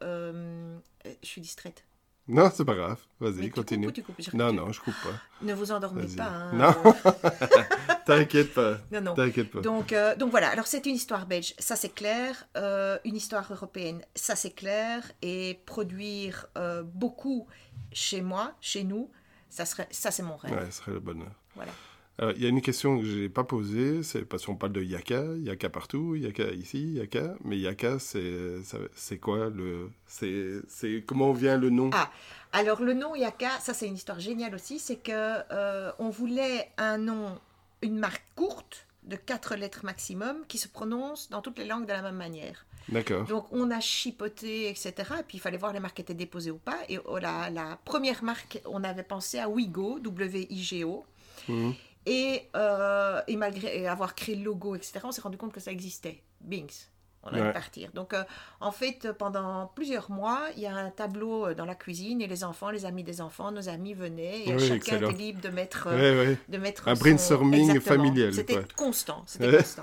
[1.22, 1.86] je suis distraite?
[2.29, 2.99] Non, c'est pas grave.
[3.20, 3.87] Vas-y, tu continue.
[3.87, 4.16] coupes ou tu coupes?
[4.33, 5.14] Je- Non, non, je coupe pas.
[5.43, 6.24] Ne vous endormez pas.
[6.24, 6.93] hein, Non.
[8.07, 8.79] T'inquiète pas.
[8.93, 9.14] non, non.
[9.14, 9.61] T'inquiète pas.
[9.61, 13.47] Donc, euh, donc voilà, alors c'est une histoire belge, ça c'est clair, Euh, une histoire
[13.53, 17.47] européenne, ça c'est clair, et produire euh, beaucoup
[17.93, 19.11] chez moi, chez nous,
[19.49, 20.53] ça, serait, ça c'est mon rêve.
[20.53, 21.33] Ouais, ce serait le bonheur.
[21.55, 21.72] Voilà.
[22.19, 24.73] Alors, Il y a une question que je n'ai pas posée, c'est parce qu'on parle
[24.73, 29.91] de Yaka, Yaka partout, Yaka ici, Yaka, mais Yaka, c'est quoi le...
[30.07, 31.91] C'est c'est- comment vient le nom?
[31.93, 32.11] Ah,
[32.53, 36.71] alors le nom Yaka, ça c'est une histoire géniale aussi, c'est que euh, on voulait
[36.79, 37.39] un nom,
[37.83, 41.93] une marque courte de quatre lettres maximum qui se prononce dans toutes les langues de
[41.93, 42.64] la même manière.
[42.89, 43.25] D'accord.
[43.27, 44.93] Donc on a chipoté, etc.
[45.21, 46.79] Et puis il fallait voir les marques étaient déposées ou pas.
[46.89, 51.05] Et oh, la, la première marque, on avait pensé à Wigo, W-I-G-O.
[51.49, 51.75] Mhm.
[52.07, 55.72] Et, euh, et malgré avoir créé le logo, etc., on s'est rendu compte que ça
[55.72, 56.22] existait.
[56.40, 56.86] Bings.
[57.24, 57.52] On allait Ouais.
[57.52, 57.90] partir.
[57.92, 58.22] Donc, euh,
[58.61, 62.28] en fait, pendant plusieurs mois, il y a un tableau euh, dans la cuisine et
[62.28, 65.11] les enfants, les amis des enfants, nos amis venaient et Oui, chacun excellent.
[65.11, 66.38] était libre de mettre, euh, Ouais, ouais.
[66.48, 68.04] de mettre Un son- brainstorming Exactement.
[68.04, 69.82] familial, C'était constant, c'était constant.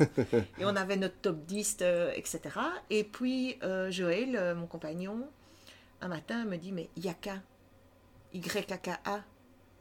[0.57, 2.39] Et on avait notre top 10, euh, etc.
[2.89, 3.57] Et puis
[3.89, 5.27] Joël, mon compagnon,
[5.99, 7.41] un matin me dit, mais Yaka,
[8.33, 9.21] Y-A-K-A,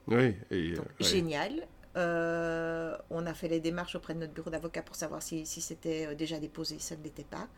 [0.08, 1.52] Oui, et, donc, génial.
[1.96, 5.60] Euh, on a fait les démarches auprès de notre bureau d'avocat pour savoir si, si
[5.60, 7.48] c'était euh, déjà déposé, ça ne l'était pas.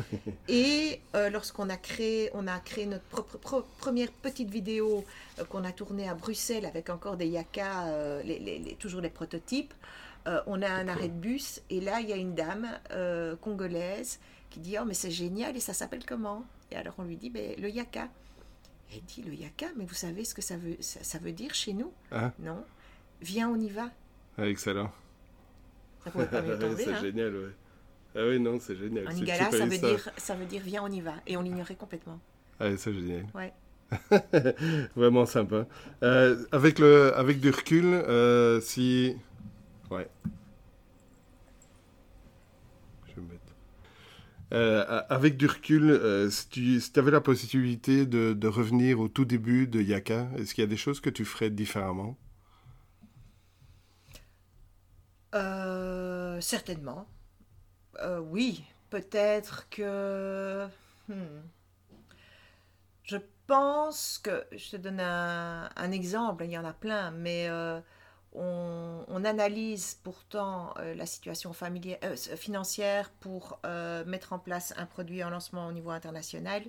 [0.48, 5.04] Et euh, lorsqu'on a créé, on a créé notre propre, pro- première petite vidéo
[5.38, 9.10] euh, qu'on a tournée à Bruxelles avec encore des yaka, les, les- les- toujours les
[9.10, 9.74] prototypes.
[10.46, 12.66] on a un arrêt de bus et là il y a une dame
[13.42, 14.18] congolaise
[14.50, 16.44] qui dit oh mais c'est génial et ça s'appelle comment?
[16.70, 18.08] Et alors on lui dit ben, le yaka.
[18.90, 21.32] Et elle dit le yaka, mais vous savez ce que ça veut, ça, ça veut
[21.32, 21.92] dire chez nous?
[22.12, 22.32] Ah.
[22.38, 22.62] Non.
[23.20, 23.90] Viens, on y va.
[24.38, 24.90] Ah, excellent.
[26.04, 26.76] Ça pouvait pas mieux tomber.
[26.84, 27.00] c'est hein.
[27.00, 27.52] génial, ouais.
[28.16, 29.08] Ah oui, non, c'est génial.
[29.08, 29.88] En C'est Igala, ça veut, ça.
[29.88, 31.14] dire, ça veut dire viens, on y va.
[31.26, 32.20] Et on l'ignorait complètement.
[32.60, 33.26] Ah, c'est génial.
[33.34, 33.52] Ouais.
[34.96, 35.66] Vraiment sympa.
[36.02, 39.16] Euh, avec, le, avec du recul, euh, si...
[39.90, 40.08] Ouais.
[43.08, 43.40] Je vais me mettre...
[44.52, 46.00] Euh, avec du recul,
[46.30, 50.54] si tu si avais la possibilité de, de revenir au tout début de Yaka, est-ce
[50.54, 52.16] qu'il y a des choses que tu ferais différemment?
[55.34, 57.06] Euh, certainement.
[58.00, 60.66] Euh, oui, peut-être que.
[61.08, 61.42] hmm.
[63.02, 63.16] Je
[63.46, 64.44] pense que.
[64.52, 67.80] Je te donne un, exemple, il y en a plein, mais euh,
[68.32, 71.52] on, analyse pourtant la situation
[72.36, 73.60] financière pour
[74.06, 76.62] mettre en place un produit en lancement au niveau international.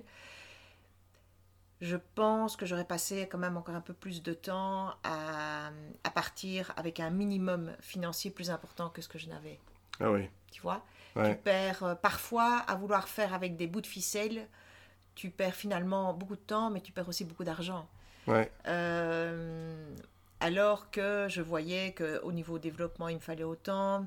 [1.80, 5.70] Je pense que j'aurais passé quand même encore un peu plus de temps à,
[6.04, 9.60] à partir avec un minimum financier plus important que ce que je n'avais.
[10.00, 10.28] Ah oui.
[10.50, 10.82] Tu vois?
[11.24, 14.46] Tu perds euh, parfois à vouloir faire avec des bouts de ficelle,
[15.14, 17.88] tu perds finalement beaucoup de temps, mais tu perds aussi beaucoup d'argent.
[18.26, 18.50] Ouais.
[18.66, 19.94] Euh,
[20.40, 24.06] alors que je voyais qu'au niveau développement, il me fallait autant,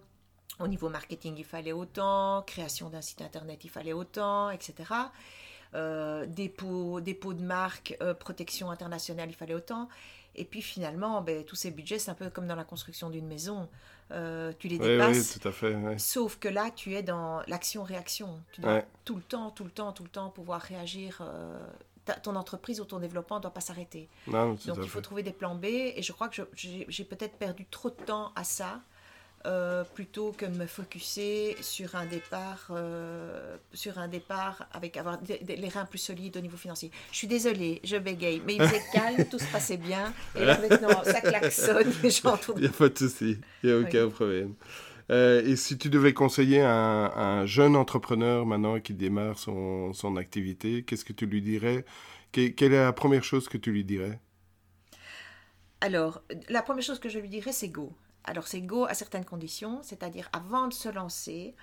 [0.59, 4.93] au niveau marketing, il fallait autant, création d'un site internet, il fallait autant, etc.
[5.74, 9.88] dépôt, dépôt de marque, protection internationale, il fallait autant.
[10.36, 13.28] Et puis finalement, ben, tous ces budgets, c'est un peu comme dans la construction d'une
[13.28, 13.67] maison.
[14.11, 15.36] Euh, tu les dépasses.
[15.36, 15.76] Oui, tout à fait.
[15.97, 18.39] Sauf que là, tu es dans l'action-réaction.
[18.51, 21.22] Tu dois tout le temps, tout le temps, tout le temps pouvoir réagir.
[21.22, 21.59] Euh,
[22.24, 24.09] ton entreprise ou ton développement ne doit pas s'arrêter.
[24.28, 25.65] Donc il faut trouver des plans B.
[25.65, 28.82] Et je crois que j'ai peut-être perdu trop de temps à ça.
[29.46, 35.18] Euh, plutôt que de me focuser sur un départ, euh, sur un départ avec avoir
[35.30, 36.92] les reins plus solides au niveau financier.
[37.14, 40.14] Je suis désolée, je bégaye, mais il faisait calme, tout se passait bien.
[40.36, 43.76] Et là maintenant, ça klaxonne, les gens Il n'y a pas de souci, il n'y
[43.78, 44.56] a aucun problème.
[45.10, 46.70] Euh, et si tu devais conseiller un,
[47.16, 51.86] un, jeune entrepreneur maintenant qui démarre son, son activité, qu'est-ce que tu lui dirais?
[52.34, 54.20] Quelle est la première chose que tu lui dirais?
[55.80, 57.94] Alors, la première chose que je lui dirais, c'est go.
[58.30, 61.56] Alors c'est go à certaines conditions, c'est-à-dire avant de se lancer,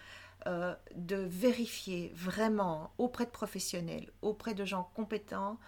[0.47, 5.59] euh, de vérifier vraiment auprès de professionnels, auprès de gens compétents,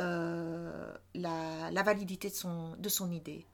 [0.00, 3.46] euh, la, validité de son, de son idée.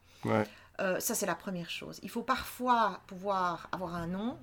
[0.80, 2.00] Euh, ça, c'est la première chose.
[2.02, 4.38] Il faut parfois pouvoir avoir un non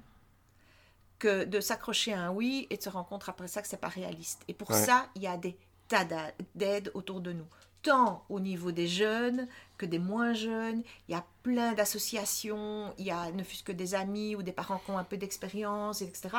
[1.18, 3.78] que de s'accrocher à un oui et de se rendre compte après ça que c'est
[3.78, 4.44] pas réaliste.
[4.48, 6.06] Et pour ça, il y a des tas
[6.54, 7.48] d'aides autour de nous
[7.86, 10.82] tant au niveau des jeunes que des moins jeunes.
[11.08, 14.52] Il y a plein d'associations, il y a ne fût-ce que des amis ou des
[14.52, 16.30] parents qui ont un peu d'expérience, etc.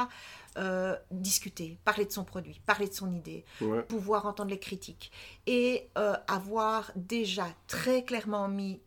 [0.58, 3.44] Euh, discuter, parler de son produit, parler de son idée,
[3.88, 5.12] pouvoir entendre les critiques
[5.46, 8.80] et euh, avoir déjà très clairement mis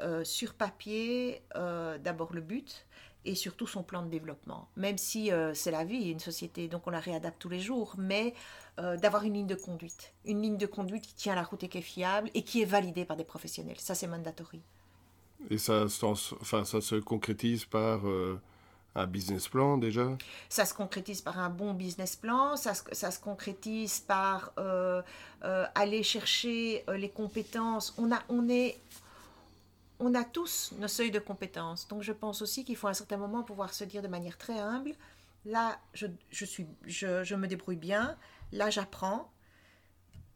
[0.00, 2.86] euh, sur papier d'abord le but,
[3.24, 4.68] et surtout son plan de développement.
[4.76, 8.34] Même si c'est la vie, une société, donc on la réadapte tous les jours, mais
[8.78, 10.14] euh, d'avoir une ligne de conduite.
[10.24, 12.64] Une ligne de conduite qui tient la route et qui est fiable et qui est
[12.64, 13.78] validée par des professionnels.
[13.78, 14.62] Ça, c'est mandatory.
[15.50, 18.40] Et ça, enfin, ça se concrétise par euh,
[18.94, 20.08] un business plan déjà?
[20.48, 25.02] Ça se concrétise par un bon business plan, ça se, ça se concrétise par euh,
[25.74, 27.94] aller chercher les compétences.
[27.98, 28.80] On, a, on, est,
[30.02, 31.88] on a tous nos seuils de compétences.
[31.88, 34.36] Donc je pense aussi qu'il faut à un certain moment pouvoir se dire de manière
[34.36, 34.94] très humble,
[35.44, 38.16] là, je, je, suis, je, je me débrouille bien,
[38.52, 39.30] là j'apprends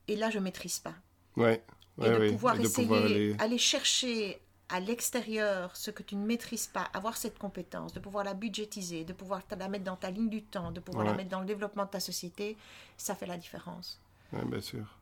[0.08, 0.94] et là je maîtrise pas.
[1.36, 1.62] Ouais.
[2.02, 3.58] et de pouvoir essayer, aller...
[3.58, 8.34] chercher à l'extérieur ce que tu ne maîtrises pas, avoir cette compétence, de pouvoir la
[8.34, 11.40] budgétiser, de pouvoir la mettre dans ta ligne du temps, de pouvoir la mettre dans
[11.40, 12.56] le développement de ta société,
[12.96, 14.00] ça fait la différence.
[14.32, 14.95] Oui, bien sûr.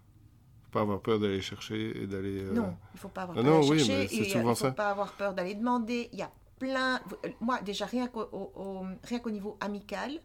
[0.74, 2.42] Pas avoir peur d'aller chercher et d'aller...
[2.42, 4.16] Euh, non, il faut pas avoir peur d'aller chercher.
[4.16, 6.08] il ne faut pas avoir peur d'aller demander.
[6.12, 7.00] Il y a plein...
[7.40, 10.20] Moi, déjà, rien qu'au niveau amical,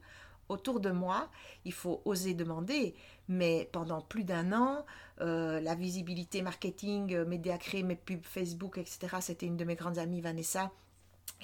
[0.50, 1.30] autour de moi,
[1.64, 2.96] il faut oser demander.
[3.28, 4.86] Mais pendant plus d'un an,
[5.22, 9.76] euh, la visibilité marketing, euh, médias créés, mes pubs Facebook, etc., c'était une de mes
[9.76, 10.72] grandes amies, Vanessa,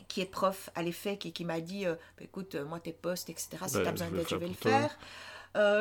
[0.08, 3.30] qui est prof à l'EFEC et qui m'a dit euh, bah, écoute, moi, tes postes,
[3.30, 4.98] etc., si tu as besoin d'aide, je vais le faire.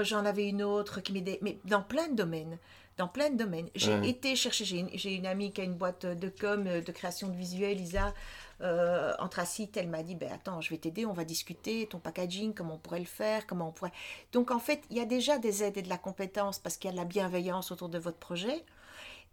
[0.04, 2.58] J'en avais une autre qui m'aidait, mais dans plein de domaines
[2.97, 3.68] dans plein de domaines.
[3.74, 7.28] J'ai été chercher, j'ai une, une, amie qui a une boîte de com, de création
[7.28, 8.14] de visuels, Lisa,
[8.61, 12.55] euh, anthracite, elle m'a dit, ben attends, je vais t'aider, on va discuter, ton packaging,
[12.55, 13.92] comment on pourrait le faire, comment on pourrait...
[14.32, 16.88] Donc en fait, il y a déjà des aides et de la compétence parce qu'il
[16.88, 18.64] y a de la bienveillance autour de votre projet.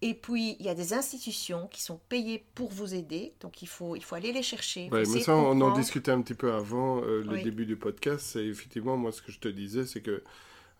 [0.04, 3.34] Et puis, il y a des institutions qui sont payées pour vous aider.
[3.40, 4.90] Donc, il faut, il faut aller les chercher.
[4.92, 8.26] mais ça, on en discutait un petit peu avant euh, le début du podcast.
[8.32, 10.24] C'est effectivement, moi, ce que je te disais, c'est que,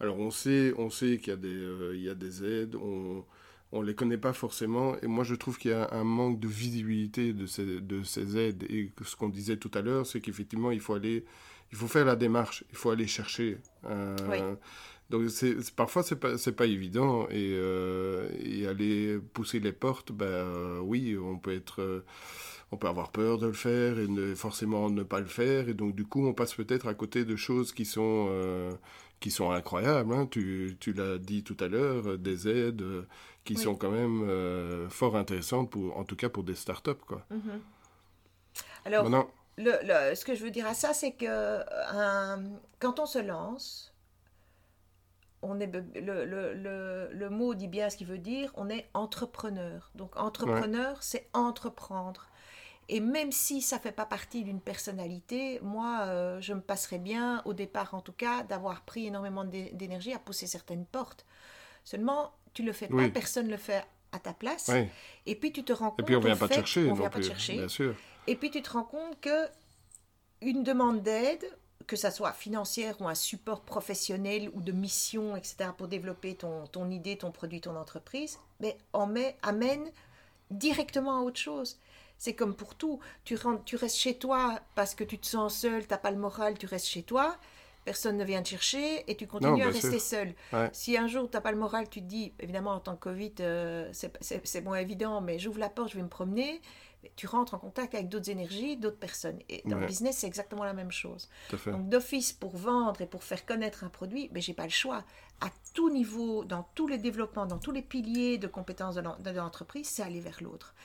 [0.02, 2.76] alors, on sait, on sait qu'il y, a des, euh, il y a des aides.
[2.76, 3.24] On,
[3.72, 4.96] ne les connaît pas forcément.
[5.04, 8.36] Et moi, je trouve qu'il y a un manque de visibilité de ces, de ces
[8.36, 8.64] aides.
[8.64, 11.24] Et ce qu'on disait tout à l'heure, c'est qu'effectivement, il faut aller,
[11.72, 13.60] il faut faire la démarche, il faut aller chercher.
[13.86, 14.56] Euh,
[15.12, 17.28] donc, c'est, parfois, c'est pas, pas évident.
[17.30, 22.04] Et, euh, et, aller pousser les portes, ben, euh, oui, on peut être.
[22.72, 25.70] on peut avoir peur de le faire et ne, forcément ne pas le faire.
[25.70, 28.30] Et donc, du coup, on passe peut-être à côté de choses qui sont,
[29.22, 30.14] qui sont incroyables.
[30.14, 30.28] Hein.
[30.30, 32.84] Tu, tu l'as dit tout à l'heure, des aides
[33.46, 36.94] qui sont quand même euh, fort intéressantes, pour, en tout cas pour des startups.
[37.08, 37.26] Quoi.
[37.30, 37.62] Mhm.
[38.86, 42.38] Alors, le, ce que je veux dire à ça, c'est que euh,
[42.80, 43.94] quand on se lance,
[45.42, 49.92] on est, le, le, le, mot dit bien ce qu'il veut dire, on est entrepreneur.
[49.96, 52.28] Donc entrepreneur, c'est entreprendre.
[52.90, 56.98] Et même si ça ne fait pas partie d'une personnalité, moi, euh, je me passerais
[56.98, 61.26] bien, au départ en tout cas, d'avoir pris énormément d'énergie à pousser certaines portes.
[61.84, 64.70] Seulement, tu le fais pas, personne le fait à ta place.
[65.26, 66.02] Et puis tu te rends compte.
[66.02, 66.90] Et puis on vient pas te chercher.
[66.90, 67.54] On vient pas te chercher.
[67.54, 67.96] Bien sûr.
[68.28, 69.48] Et puis tu te rends compte que
[70.42, 71.46] une demande d'aide,
[71.88, 76.66] que ça soit financière ou un support professionnel ou de mission, etc., pour développer ton,
[76.68, 79.92] ton idée, ton produit, ton entreprise, mais en met, amène
[80.50, 81.80] directement à autre chose.
[82.22, 83.00] C'est comme pour tout.
[83.24, 86.12] Tu, rentres, tu restes chez toi parce que tu te sens seul, tu n'as pas
[86.12, 87.36] le moral, tu restes chez toi.
[87.84, 90.36] personne ne vient te chercher et tu continues à rester seul.
[90.72, 93.00] Si un jour tu n'as pas le moral, tu te dis, évidemment en tant que
[93.00, 96.62] Covid, euh, c'est moins évident, mais j'ouvre la porte, je vais me promener,
[97.16, 99.40] tu rentres en contact avec d'autres énergies, d'autres personnes.
[99.50, 101.28] Et dans le business, c'est exactement la même chose.
[101.72, 105.04] Donc d'office, pour vendre et pour faire connaître un produit, mais j'ai pas le choix.
[105.42, 109.88] À tout niveau, dans tous les développements, dans tous les piliers de compétences de l'entreprise,
[109.88, 110.76] c'est aller vers l'autre.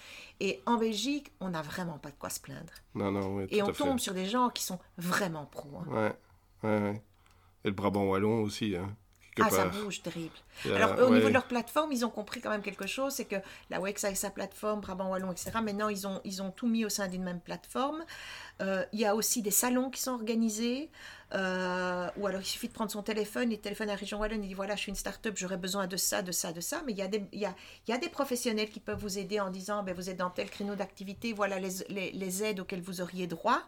[0.41, 2.73] Et en Belgique, on n'a vraiment pas de quoi se plaindre.
[2.95, 5.69] Non, non, oui, Et on tombe sur des gens qui sont vraiment pros.
[5.79, 5.87] Hein.
[5.89, 6.17] Ouais,
[6.63, 7.03] ouais, ouais.
[7.65, 8.77] Et le Brabant Wallon aussi.
[8.77, 8.97] Hein.
[9.41, 10.35] Ah, ça bouge, terrible.
[10.65, 13.37] Alors, au niveau de leur plateforme, ils ont compris quand même quelque chose, c'est que
[13.71, 15.51] la WEX a sa plateforme, Brabant Wallon, etc.
[15.63, 18.05] Maintenant, ils ont, ils ont tout mis au sein d'une même plateforme.
[18.63, 20.91] Euh, il y a aussi des salons qui sont organisés,
[21.35, 24.43] euh, ou alors il suffit de prendre son téléphone, il téléphone à la région Wallonne,
[24.43, 26.83] il dit voilà, je suis une start-up, j'aurais besoin de ça, de ça, de ça.
[26.87, 27.55] Mais il y, a des, il, y a,
[27.87, 30.31] il y a des professionnels qui peuvent vous aider en disant ben, vous êtes dans
[30.31, 33.61] tel créneau d'activité, voilà les, les, les, aides auxquelles vous auriez droit.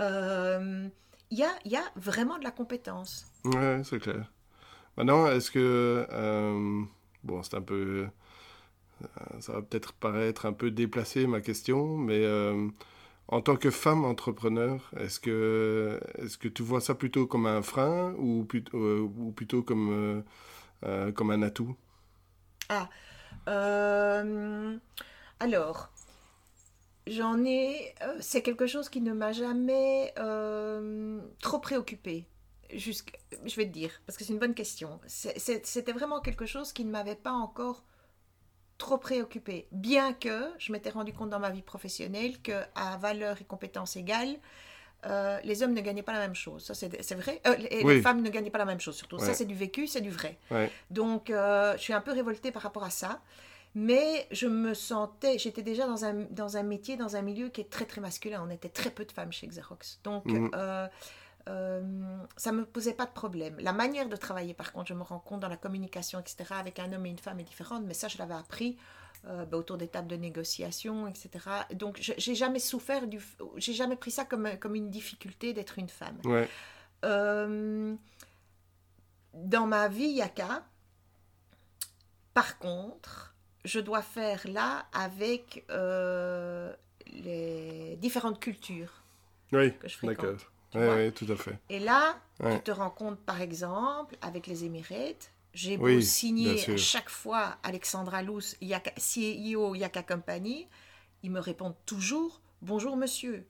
[0.00, 0.88] Euh,
[1.30, 3.26] il y, a, il y a vraiment de la compétence.
[3.44, 4.24] Oui, c'est clair.
[4.98, 6.06] Maintenant, est-ce que...
[6.10, 6.82] Euh,
[7.22, 8.08] bon, c'est un peu...
[9.02, 9.06] Euh,
[9.38, 12.66] ça va peut-être paraître un peu déplacé ma question, mais euh,
[13.28, 17.62] en tant que femme entrepreneur, est-ce que, est que tu vois ça plutôt comme un
[17.62, 20.24] frein ou, plutôt, ou plutôt comme,
[21.14, 21.76] comme un atout?
[22.68, 22.88] Ah,
[25.38, 25.92] alors,
[27.06, 27.94] j'en ai.
[28.18, 30.12] c'est quelque chose qui ne m'a jamais
[31.40, 32.26] trop préoccupée
[32.70, 35.00] je vais te dire, parce que c'est une bonne question.
[35.06, 37.84] C'était vraiment quelque chose qui ne m'avait pas encore
[38.78, 43.40] trop préoccupé, bien que je m'étais rendu compte dans ma vie professionnelle que à valeur
[43.40, 44.36] et compétences égales,
[45.06, 46.64] euh, les hommes ne gagnaient pas la même chose.
[46.64, 47.40] Ça, c'est vrai.
[47.46, 49.18] Euh, et les femmes ne gagnaient pas la même chose, surtout.
[49.18, 50.38] Ça, c'est du vécu, c'est du vrai.
[50.90, 53.20] Donc, euh, je suis un peu révoltée par rapport à ça.
[53.74, 57.60] Mais je me sentais, j'étais déjà dans un, dans un métier, dans un milieu qui
[57.60, 58.42] est très, très masculin.
[58.44, 60.00] On était très peu de femmes chez Xerox.
[60.04, 60.50] Donc, mhm.
[61.48, 61.80] Euh,
[62.36, 63.56] ça me posait pas de problème.
[63.60, 66.78] La manière de travailler, par contre, je me rends compte dans la communication, etc., avec
[66.78, 68.76] un homme et une femme est différente, mais ça, je l'avais appris
[69.26, 71.30] euh, bah, autour des tables de négociation, etc.
[71.72, 73.20] Donc, j'ai jamais souffert du.
[73.56, 76.18] J'ai jamais pris ça comme, comme une difficulté d'être une femme.
[77.04, 77.94] Euh,
[79.32, 80.64] dans ma vie yaka,
[82.34, 83.34] par contre,
[83.64, 86.76] je dois faire là avec les
[87.96, 89.02] différentes cultures
[89.52, 90.46] oui, que je fréquente.
[90.74, 91.58] Oui, tout à fait.
[91.68, 96.76] Et là, tu te rends compte, par exemple, avec les Émirats, j'ai beau signer à
[96.76, 100.68] chaque fois Alexandra Luce, CEO Yaka Company,
[101.22, 103.46] ils me répondent toujours Bonjour monsieur.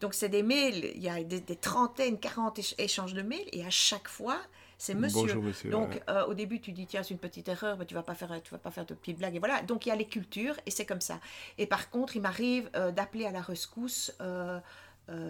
[0.00, 3.70] Donc, c'est des mails, il y a des, trentaines, quarante échanges de mails, et à
[3.70, 4.38] chaque fois,
[4.78, 5.22] c'est monsieur.
[5.22, 5.70] Bonjour, monsieur.
[5.70, 8.14] Donc, euh, au début, tu dis tiens, c'est une petite erreur, mais tu vas pas
[8.14, 9.62] faire, tu vas pas faire de petites blagues, et voilà.
[9.62, 11.20] Donc, il y a les cultures, et c'est comme ça.
[11.56, 14.60] Et par contre, il m'arrive euh, d'appeler à la rescousse euh,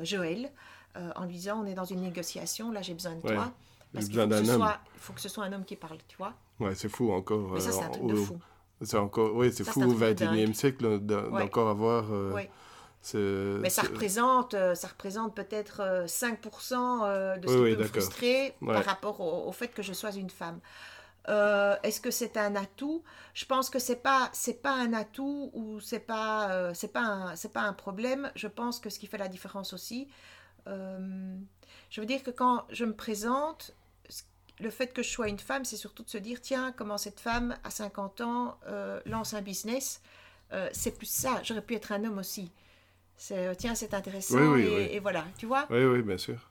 [0.02, 0.50] Joël.
[0.96, 3.52] Euh, en lui disant on est dans une négociation, là j'ai besoin de toi.
[3.92, 6.34] Parce qu'il faut, il faut que ce soit un homme qui parle, tu vois.
[6.60, 7.52] Ouais, c'est fou encore.
[7.52, 8.38] Mais ça, c'est un euh, truc de fou.
[8.82, 12.04] C'est encore, oui, c'est fou au XXIe siècle d'encore avoir.
[12.12, 18.84] Euh, Mais ça représente, ça représente peut-être 5% de ce qui peut me frustrer par
[18.84, 20.60] rapport au, fait que je sois une femme.
[21.26, 23.02] Est-ce que c'est un atout?
[23.34, 27.52] Je pense que c'est pas c'est pas un atout ou c'est pas c'est pas c'est
[27.52, 28.30] pas un problème.
[28.34, 30.08] Je pense que ce qui fait la différence aussi,
[30.66, 31.36] euh,
[31.90, 33.74] je veux dire que quand je me présente,
[34.60, 37.20] le fait que je sois une femme, c'est surtout de se dire, tiens, comment cette
[37.20, 40.02] femme, à 50 ans, euh, lance un business.
[40.52, 41.40] Euh, c'est plus ça.
[41.44, 42.50] J'aurais pu être un homme aussi.
[43.16, 44.56] C'est, tiens, c'est intéressant.
[44.56, 45.66] et, voilà, tu vois?
[45.70, 46.50] Oui, oui, bien sûr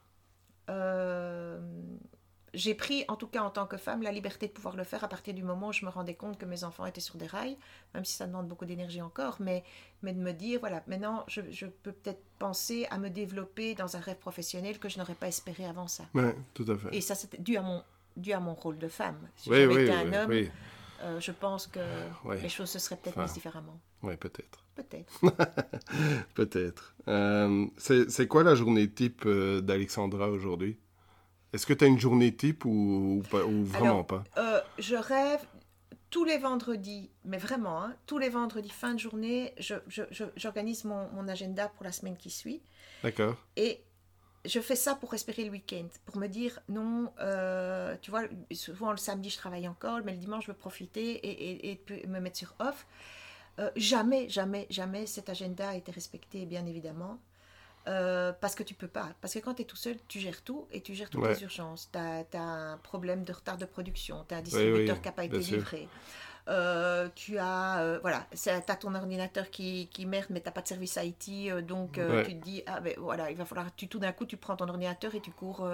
[2.53, 5.03] j'ai pris, en tout cas en tant que femme, la liberté de pouvoir le faire
[5.03, 7.27] à partir du moment où je me rendais compte que mes enfants étaient sur des
[7.27, 7.57] rails,
[7.93, 9.63] même si ça demande beaucoup d'énergie encore, mais,
[10.01, 13.95] mais de me dire, voilà, maintenant je, je peux peut-être penser à me développer dans
[13.95, 16.05] un rêve professionnel que je n'aurais pas espéré avant ça.
[16.13, 16.23] Oui,
[16.53, 16.95] tout à fait.
[16.95, 17.83] Et ça, c'était dû à mon,
[18.15, 19.29] dû à mon rôle de femme.
[19.35, 20.33] Si j'avais été un homme,
[21.01, 21.79] euh, je pense que
[22.41, 23.79] les choses se seraient peut-être mises différemment.
[24.03, 24.63] Oui, peut-être.
[24.75, 25.21] Peut-être.
[26.35, 26.95] peut-être.
[27.07, 30.77] Euh, c'est quoi la journée type euh, d'Alexandra aujourd'hui?
[31.53, 34.23] Est-ce que tu as une journée type ou, ou, vraiment pas?
[34.37, 35.45] euh, Je rêve
[36.09, 39.53] tous les vendredis, mais vraiment, hein, tous les vendredis, fin de journée,
[40.37, 42.61] j'organise je, mon, mon, agenda pour la semaine qui suit.
[43.03, 43.35] D'accord.
[43.55, 43.81] Et
[44.45, 48.91] je fais ça pour respirer le week-end, pour me dire non, euh, tu vois, souvent
[48.91, 52.19] le samedi je travaille encore, mais le dimanche je veux profiter et, et, et me
[52.19, 52.87] mettre sur off.
[53.59, 57.19] Euh, jamais, jamais, jamais cet agenda a été respecté, bien évidemment.
[57.87, 59.09] Euh, parce que tu peux pas.
[59.21, 61.43] Parce que quand tu es tout seul, tu gères tout et tu gères toutes les
[61.43, 61.89] urgences.
[61.91, 65.23] Tu as, un problème de retard de production, tu as un distributeur qui n'a pas
[65.23, 65.87] été livré.
[66.49, 70.53] Euh, tu as, euh, voilà, tu as ton ordinateur qui, qui merde, mais tu n'as
[70.53, 73.67] pas de service IT, euh, donc tu te dis, ah ben voilà, il va falloir,
[73.75, 75.69] tu, tout d'un coup, tu prends ton ordinateur et tu cours,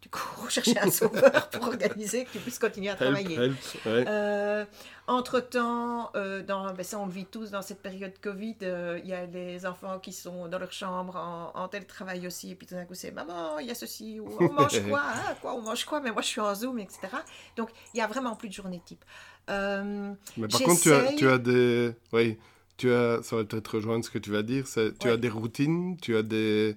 [0.00, 3.52] tu cours chercher un sauveur pour organiser que tu puisses continuer à travailler.
[5.08, 6.12] Entre-temps,
[6.46, 9.66] dans, ben ça on le vit tous dans cette période Covid, il y a des
[9.66, 12.94] enfants qui sont dans leur chambre en, en télétravail aussi, et puis tout d'un coup
[12.94, 16.00] c'est, maman, il y a ceci, ou on mange quoi, hein, quoi, on mange quoi,
[16.00, 17.08] mais moi je suis en Zoom, etc.
[17.56, 19.04] Donc il n'y a vraiment plus de journée type.
[19.48, 21.92] Euh, Mais par contre, tu as, tu as des.
[22.12, 22.38] Oui,
[22.76, 23.22] tu as.
[23.22, 24.66] Ça va peut-être rejoindre ce que tu vas dire.
[25.00, 26.76] Tu as des routines, tu as des.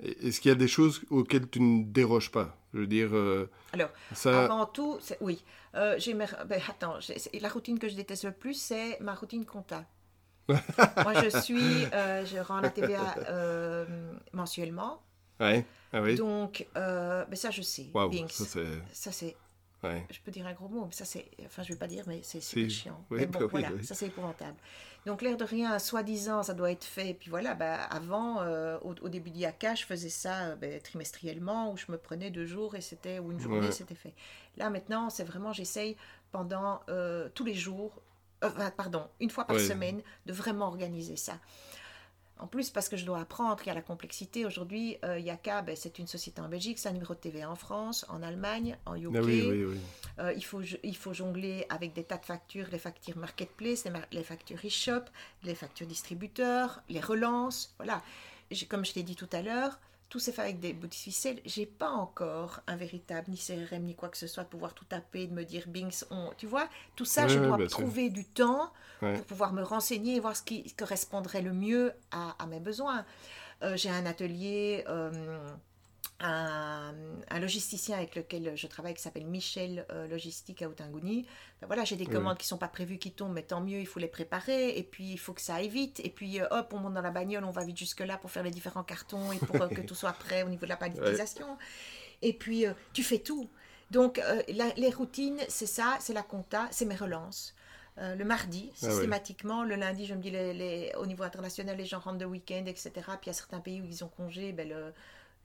[0.00, 2.56] Est-ce qu'il y a des choses auxquelles tu ne déroges pas?
[2.74, 3.14] Je veux dire.
[3.14, 4.44] Euh, Alors, ça...
[4.44, 5.42] avant tout, oui.
[5.74, 6.28] Euh, j'ai ben,
[6.68, 6.98] attends,
[7.40, 9.84] la routine que je déteste le plus, c'est ma routine compta.
[10.48, 11.60] Moi, je suis.
[11.60, 13.86] je rends la TVA
[14.32, 15.02] mensuellement.
[15.40, 15.64] Ouais.
[15.92, 16.16] Ah oui.
[16.16, 17.90] Donc, ben ça, je sais.
[17.94, 19.36] Wow, ça, c'est
[19.82, 22.20] je peux dire un gros mot, mais ça c'est, enfin je vais pas dire, mais
[22.22, 23.04] c'est chiant.
[23.10, 24.56] mais bon, voilà, ça c'est épouvantable.
[25.08, 27.08] Donc l'air de rien, soi-disant, ça doit être fait.
[27.08, 31.72] Et puis voilà, bah, avant, euh, au, début d'IACA, je faisais ça euh, bah, trimestriellement,
[31.72, 34.12] où je me prenais deux jours et c'était, ou une journée, c'était fait.
[34.58, 35.96] Là maintenant, c'est vraiment, j'essaye
[36.30, 38.02] pendant euh, tous les jours,
[38.76, 41.38] pardon, une fois par semaine, de vraiment organiser ça.
[42.38, 44.46] En plus, parce que je dois apprendre, il y a la complexité.
[44.46, 47.56] Aujourd'hui, euh, Yaka, ben, c'est une société en Belgique, c'est un numéro de TV en
[47.56, 49.10] France, en Allemagne, en UK.
[49.14, 53.84] Ah euh, il, faut, il faut jongler avec des tas de factures, les factures marketplace,
[54.12, 55.02] les, factures e-shop,
[55.42, 57.74] les factures distributeurs, les relances.
[57.78, 58.02] Voilà.
[58.68, 59.78] Comme je l'ai dit tout à l'heure,
[60.08, 61.40] tout s'est fait avec des bouts de ficelle.
[61.44, 64.84] J'ai pas encore un véritable ni CRM ni quoi que ce soit de pouvoir tout
[64.84, 66.30] taper, de me dire Bings, on...
[66.36, 70.36] tu vois, tout ça, je dois trouver du temps pour pouvoir me renseigner et voir
[70.36, 73.04] ce qui correspondrait le mieux à, mes besoins.
[73.62, 74.84] Euh, j'ai un atelier.
[74.88, 75.10] Euh,
[76.20, 76.92] un,
[77.38, 81.26] logisticien avec lequel je travaille qui s'appelle Michel euh, Logistique à Outanguni.
[81.60, 83.86] Ben voilà, j'ai des commandes qui sont pas prévues qui tombent, mais tant mieux, il
[83.86, 84.76] faut les préparer.
[84.76, 86.00] Et puis il faut que ça aille vite.
[86.02, 88.30] Et puis euh, hop, on monte dans la bagnole, on va vite jusque là pour
[88.30, 90.76] faire les différents cartons et pour euh, que tout soit prêt au niveau de la
[90.76, 91.56] palettisation.
[92.22, 93.48] Et puis tu fais tout.
[93.92, 97.54] Donc les routines, c'est ça, c'est la compta, c'est mes relances.
[97.96, 99.62] le mardi, ah systématiquement.
[99.62, 102.90] Le lundi, je me dis, les, au niveau international, les gens rentrent de week-end, etc.
[102.92, 104.92] Puis il y a certains pays où ils ont congé, ben, le,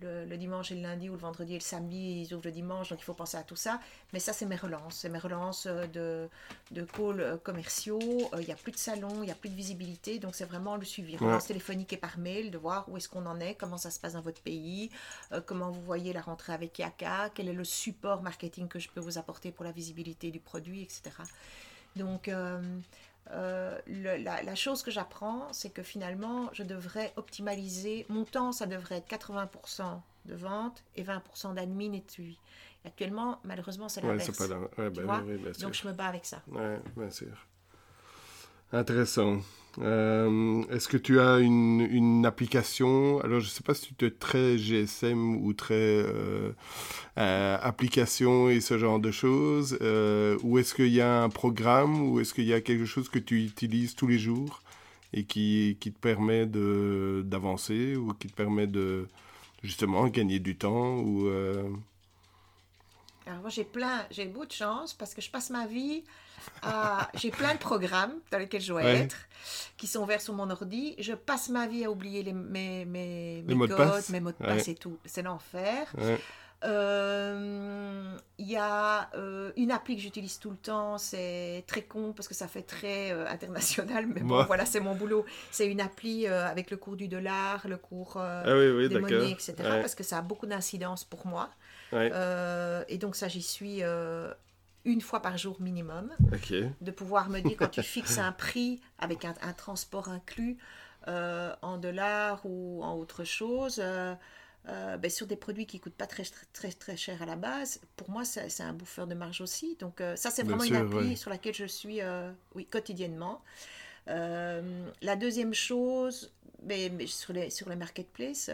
[0.02, 2.90] le, dimanche et le lundi ou le vendredi et le samedi, ils ouvrent le dimanche,
[2.90, 3.80] donc il faut penser à tout ça.
[4.12, 4.98] Mais ça, c'est mes relances.
[4.98, 6.30] C'est mes relances euh, de,
[6.72, 8.00] de calls euh, commerciaux.
[8.34, 10.20] Euh, il n'y a plus de salon, il n'y a plus de visibilité.
[10.20, 11.18] Donc, c'est vraiment le suivi.
[11.18, 14.00] Relance téléphonique et par mail, de voir où est-ce qu'on en est, comment ça se
[14.00, 14.90] passe dans votre pays,
[15.46, 19.00] comment vous voyez la rentrée avec Yaka, quel est le support marketing que je peux
[19.00, 21.12] vous apporter pour la visibilité du produit, etc.
[21.96, 22.60] Donc, euh,
[23.32, 28.06] la, chose que j'apprends, c'est que finalement, je devrais optimaliser.
[28.10, 32.40] Mon temps, ça devrait être 80% de vente et 20% d'admin et de suivi.
[32.86, 34.38] Actuellement, malheureusement, c'est l'inverse.
[34.78, 35.28] Ouais, ben
[35.62, 36.42] Donc, je me bats avec ça.
[36.48, 36.62] Oui,
[36.98, 37.48] bien sûr.
[38.74, 39.38] Intéressant.
[39.80, 43.20] Euh, est-ce que tu as une, une application?
[43.22, 46.52] Alors, je ne sais pas si tu es très GSM ou très euh,
[47.18, 49.78] euh, application et ce genre de choses.
[50.44, 53.20] ou est-ce qu'il y a un programme ou est-ce qu'il y a quelque chose que
[53.20, 54.62] tu utilises tous les jours
[55.14, 59.08] et qui, qui te permet d'avancer ou qui te permet de
[59.64, 61.30] justement gagner du temps ou
[63.26, 66.04] Alors, moi, j'ai plein, j'ai beaucoup de chance parce que je passe ma vie
[66.62, 69.18] ah, j'ai plein de programmes dans lesquels je dois être,
[69.78, 70.96] qui sont ouverts sur mon ordi.
[71.00, 74.68] Je passe ma vie à oublier les, mes, mes, mes codes, mes mots de passe
[74.68, 74.98] et tout.
[75.06, 75.94] C'est l'enfer.
[76.66, 82.14] Euh, il y a euh, une appli que j'utilise tout le temps, c'est très con
[82.16, 85.26] parce que ça fait très euh, international, mais bon, voilà, c'est mon boulot.
[85.52, 89.56] C'est une appli avec le cours du dollar, le cours ah des monnaies, etc.
[89.58, 91.50] Parce que ça a beaucoup d'incidence pour moi.
[92.88, 93.84] Et donc ça, j'y suis
[94.86, 96.12] une fois par jour minimum.
[96.82, 100.58] De pouvoir me dire quand tu fixes un prix avec un, transport inclus
[101.08, 104.14] euh, en dollars ou en autre chose, euh,
[104.70, 106.24] euh, ben, sur des produits qui ne coûtent pas très,
[106.54, 109.76] très, très cher à la base, pour moi, c'est un bouffeur de marge aussi.
[109.80, 112.00] Donc ça, c'est vraiment une appli sur laquelle je suis
[112.56, 113.42] oui, quotidiennement.
[114.08, 116.32] La deuxième chose,
[116.66, 118.50] mais sur, les, sur les marketplaces,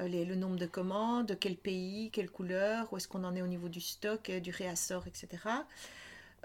[0.00, 3.46] euh, le nombre de commandes, quel pays, quelle couleur, où est-ce qu'on en est au
[3.46, 5.28] niveau du stock, euh, du réassort, etc.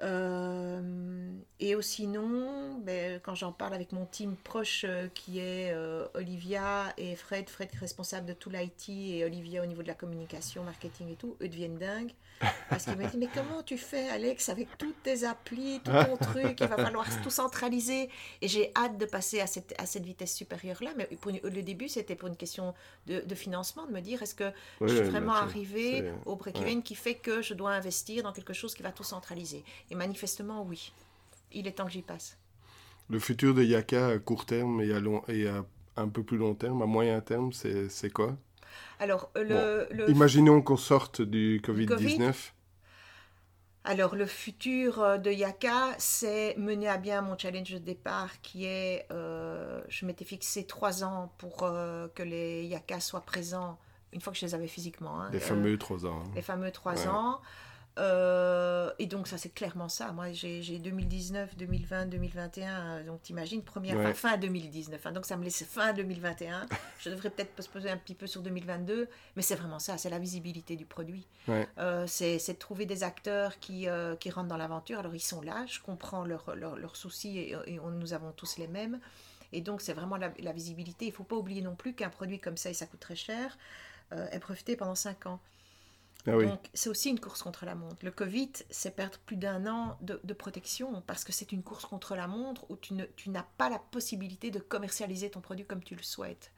[0.02, 0.82] Euh,
[1.60, 6.91] et sinon, ben, quand j'en parle avec mon team proche euh, qui est euh, Olivia
[6.97, 10.64] et Fred, Fred est responsable de tout l'IT et Olivia au niveau de la communication,
[10.64, 12.14] marketing et tout, eux deviennent dingues.
[12.70, 16.18] Parce qu'ils me disent Mais comment tu fais, Alex, avec toutes tes applis, tout ton
[16.18, 18.10] truc Il va falloir tout centraliser.
[18.41, 20.91] Et j'ai hâte de passer à cette, à cette vitesse supérieure-là.
[20.97, 22.74] Mais pour le début, c'était pour une question
[23.06, 26.95] de, de, financement, de me dire Est-ce que je suis vraiment arrivé au break-even qui
[26.95, 30.92] fait que je dois investir dans quelque chose qui va tout centraliser et manifestement, oui.
[31.52, 32.38] il est temps que j'y passe.
[33.10, 35.66] Le futur de Yaka à court terme et à, long, et à
[35.98, 38.38] un peu plus long terme, à moyen terme, c'est quoi?
[39.00, 42.34] Alors, le, Imaginons qu'on sorte du Covid-19.
[43.84, 48.66] alors, le futur euh, de Yaka, c'est mener à bien mon challenge de départ qui
[48.66, 53.78] est, euh, je m'étais fixé trois ans pour euh, que les Yaka soient présents
[54.14, 55.22] une fois que je les avais physiquement.
[55.22, 56.22] Hein, les fameux trois ans.
[56.24, 56.32] Hein.
[56.36, 57.42] Les fameux trois ans.
[58.00, 60.12] Euh, et donc ça c'est clairement ça.
[60.12, 63.04] Moi j'ai 2019, 2020, 2021.
[63.04, 65.06] Donc t'imagines première fin, 2019.
[65.06, 65.12] Hein.
[65.12, 66.68] donc ça me laisse fin 2021.
[67.00, 69.98] je devrais peut-être se poser un petit peu sur 2022, mais c'est vraiment ça.
[69.98, 71.28] C'est la visibilité du produit.
[71.50, 75.00] Euh, c'est de trouver des acteurs qui, euh, qui rentrent dans l'aventure.
[75.00, 75.66] Alors ils sont là.
[75.68, 79.00] Je comprends leurs leur, soucis et, nous avons tous les mêmes.
[79.54, 81.08] Et donc c'est vraiment la, visibilité.
[81.08, 83.58] Il faut pas oublier non plus qu'un produit comme ça et ça coûte très cher
[84.32, 85.39] est profité pendant 5 ans.
[86.28, 87.98] Ah Donc, c'est aussi une course contre la montre.
[88.04, 92.16] Le Covid, c'est perdre plus d'un an de, protection parce que c'est une course contre
[92.16, 96.04] la montre où tu, n'as pas la possibilité de commercialiser ton produit comme tu le
[96.04, 96.52] souhaites.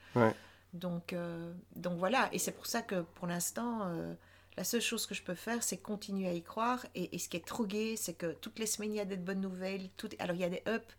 [0.74, 4.14] Donc, euh, donc voilà, et c'est pour ça que pour l'instant, euh,
[4.58, 6.86] la seule chose que je peux faire, c'est continuer à y croire.
[6.96, 9.18] Et, ce qui est trop gai, c'est que toutes les semaines, il y a des
[9.18, 9.90] bonnes nouvelles.
[9.98, 10.10] Tout...
[10.20, 10.96] Alors, il y a des ups,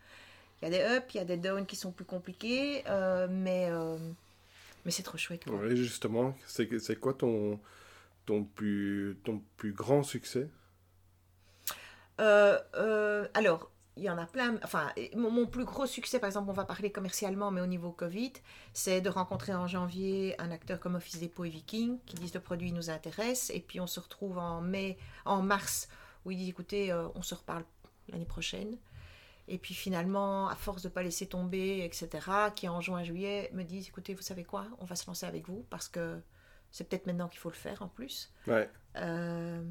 [0.62, 3.26] il y a des ups, il y a des downs qui sont plus compliqués, euh,
[3.28, 3.68] mais,
[4.84, 5.42] mais c'est trop chouette.
[5.48, 7.58] Oui, justement, c'est quoi ton
[8.26, 10.50] ton plus, ton plus grand succès
[12.20, 14.58] euh, euh, Alors, il y en a plein.
[14.64, 18.32] Enfin, mon, plus gros succès, par exemple, on va parler commercialement, mais au niveau Covid,
[18.72, 22.40] c'est de rencontrer en janvier un acteur comme Office Depot et Viking qui disent le
[22.40, 23.50] produit nous intéresse.
[23.50, 25.88] Et puis on se retrouve en mai, en mars,
[26.24, 27.64] où ils disent écoutez, euh, on se reparle
[28.08, 28.76] l'année prochaine.
[29.46, 32.08] Et puis finalement, à force de ne pas laisser tomber, etc.,
[32.56, 35.48] qui en juin, juillet, me disent écoutez, vous savez quoi, on va se lancer avec
[35.48, 36.18] vous parce que
[36.74, 38.32] c'est peut-être maintenant qu'il faut le faire en plus.
[38.48, 38.68] Ouais.
[38.96, 39.62] Euh,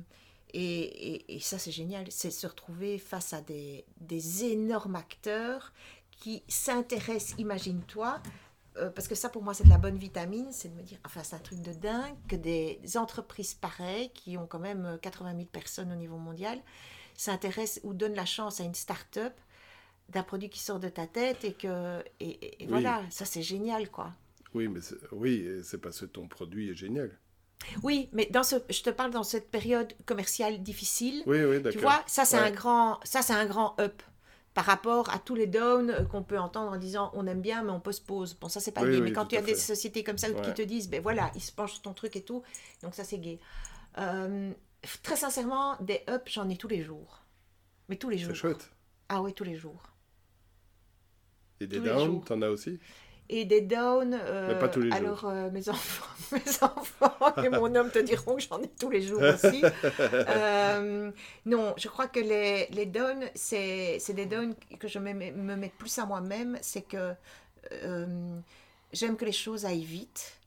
[0.54, 2.10] et, et, ça, c'est génial.
[2.10, 5.74] C'est se retrouver face à des, des énormes acteurs
[6.12, 8.22] qui s'intéressent, imagine-toi,
[8.78, 10.98] euh, parce que ça, pour moi, c'est de la bonne vitamine, c'est de me dire,
[11.06, 15.36] enfin, c'est un truc de dingue que des entreprises pareilles, qui ont quand même 80
[15.36, 16.58] 000 personnes au niveau mondial,
[17.16, 19.34] s'intéressent ou donnent la chance à une start-up
[20.08, 24.12] d'un produit qui sort de ta tête et que et, voilà ça c'est génial quoi
[24.54, 24.80] oui, mais
[25.12, 27.18] oui, c'est parce que ton produit est génial.
[27.82, 31.24] Oui, mais dans ce, je te parle dans cette période commerciale difficile.
[31.26, 31.72] Oui, oui, d'accord.
[31.72, 34.02] Tu vois, ça c'est un grand, ça c'est un grand up
[34.54, 37.64] par rapport à tous les downs euh, qu'on peut entendre en disant on aime bien
[37.64, 38.36] mais on pose-pose.
[38.36, 40.62] Bon, ça c'est pas gay, mais quand tu as des sociétés comme ça qui te
[40.62, 42.44] disent ben voilà, ils se penchent sur ton truc et tout,
[42.82, 43.40] donc ça c'est gay.
[43.98, 44.52] Euh,
[45.02, 47.22] très sincèrement, des ups, j'en ai tous les jours.
[47.90, 48.32] Mais tous les jours.
[48.32, 48.72] C'est chouette.
[49.10, 49.82] Ah oui, tous les jours.
[51.60, 52.80] Et des downs, t'en as aussi?
[53.30, 54.14] Et des downs.
[54.14, 55.30] Euh, pas tous les alors, jours.
[55.30, 59.02] Euh, mes enfants, mes enfants et mon homme te diront que j'en ai tous les
[59.02, 59.64] jours aussi.
[60.14, 61.12] Euh,
[61.46, 65.72] non, je crois que les, les downs, c'est des downs que je me, me mets
[65.78, 66.58] plus à moi-même.
[66.62, 67.14] C'est que
[68.92, 70.38] j'aime que les choses aillent vite.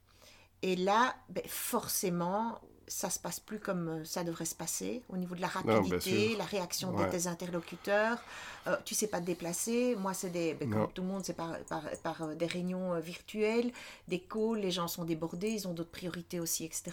[0.63, 5.17] Et là, ben, forcément, ça se passe plus comme euh, ça devrait se passer au
[5.17, 8.19] niveau de la rapidité, la réaction de tes interlocuteurs.
[8.67, 9.95] Euh, tu sais pas te déplacer.
[9.97, 12.95] Moi, c'est des, ben, comme tout le monde, c'est par, par, par, euh, des réunions
[12.95, 13.73] euh, virtuelles,
[14.09, 14.59] des calls.
[14.59, 16.93] Les gens sont débordés, ils ont d'autres priorités aussi, etc.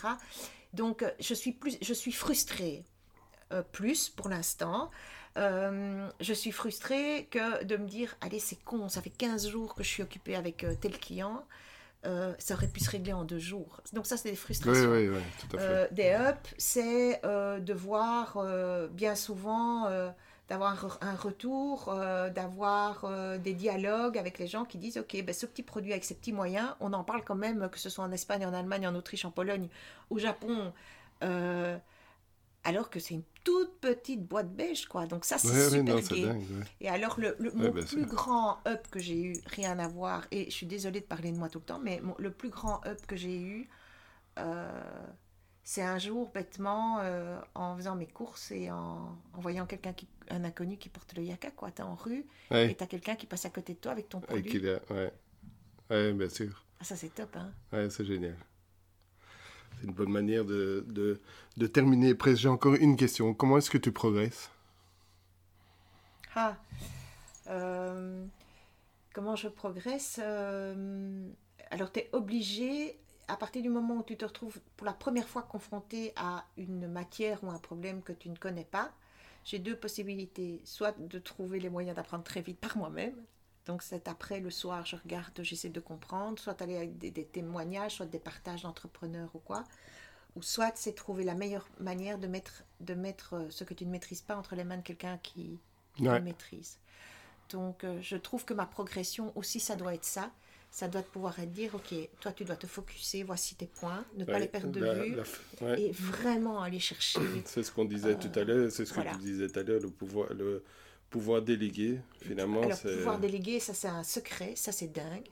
[0.74, 2.84] Donc, je suis plus, je suis frustrée
[3.72, 4.90] plus pour l'instant.
[5.36, 9.84] je suis frustrée que de me dire, allez, c'est con, ça fait 15 jours que
[9.84, 11.46] je suis occupée avec tel client.
[12.06, 13.80] Euh, ça aurait pu se régler en deux jours.
[13.94, 14.92] Donc ça, c'est des frustrations.
[14.92, 15.66] Oui, oui, oui, tout à fait.
[15.66, 18.38] Euh, des ups, c'est euh, de voir
[18.92, 19.90] bien souvent,
[20.50, 21.96] d'avoir un retour,
[22.36, 26.16] d'avoir des dialogues avec les gens qui disent, OK, ben, ce petit produit avec ces
[26.16, 28.96] petits moyens, on en parle quand même, que ce soit en Espagne, en Allemagne, en
[28.96, 29.70] Autriche, en Pologne,
[30.10, 30.74] au Japon
[32.64, 35.06] alors que c'est une toute petite boîte beige, quoi.
[35.06, 36.30] Donc ça, c'est super gai.
[36.80, 40.52] Et alors, le, mon plus grand up que j'ai eu, rien à voir, et je
[40.52, 43.16] suis désolée de parler de moi tout le temps, mais le plus grand up que
[43.16, 43.70] j'ai eu,
[44.40, 44.82] euh,
[45.64, 50.44] c'est un jour, bêtement, euh, en faisant mes courses et en, voyant quelqu'un, qui, un
[50.44, 51.72] inconnu qui porte le yaka, quoi.
[51.72, 54.62] T'es en rue, et t'as quelqu'un qui passe à côté de toi avec ton produit.
[55.90, 56.64] ouais, bien sûr.
[56.80, 57.52] Ah, ça, c'est top, hein.
[57.72, 58.36] Ouais, c'est génial.
[59.80, 61.20] C'est une bonne manière de, de,
[61.58, 62.16] de terminer.
[62.36, 63.34] J'ai encore une question.
[63.34, 64.50] Comment est-ce que tu progresses?
[66.36, 66.56] Ah,
[67.48, 68.26] euh,
[69.14, 71.30] comment je progresse euh,
[71.70, 72.98] Alors, tu es obligé,
[73.28, 76.88] à partir du moment où tu te retrouves pour la première fois confronté à une
[76.88, 78.92] matière ou un problème que tu ne connais pas,
[79.46, 80.62] j'ai deux possibilités.
[80.64, 83.16] Soit de trouver les moyens d'apprendre très vite par moi-même,
[83.66, 87.96] donc c'est après le soir, je regarde, j'essaie de comprendre, soit aller avec des, témoignages,
[87.96, 89.64] soit des partages d'entrepreneurs ou quoi.
[90.36, 93.86] Ou soit c'est trouver la meilleure manière de mettre, de mettre euh, ce que tu
[93.86, 95.60] ne maîtrises pas entre les mains de quelqu'un qui,
[96.00, 96.20] ouais.
[96.22, 96.80] maîtrise.
[97.50, 100.32] Donc, euh, je trouve que ma progression aussi, ça doit être ça.
[100.72, 104.26] Ça doit pouvoir être dire, OK, toi, tu dois te focuser, voici tes points, ne
[104.26, 105.16] pas les perdre de vue
[105.78, 107.20] et vraiment aller chercher.
[107.46, 109.80] C'est ce qu'on disait tout à l'heure, c'est ce que tu disais tout à l'heure,
[109.80, 110.64] le pouvoir, le
[111.14, 112.64] pouvoir déléguer, finalement.
[112.64, 115.30] Alors, pouvoir déléguer, ça, c'est un secret, ça, c'est dingue.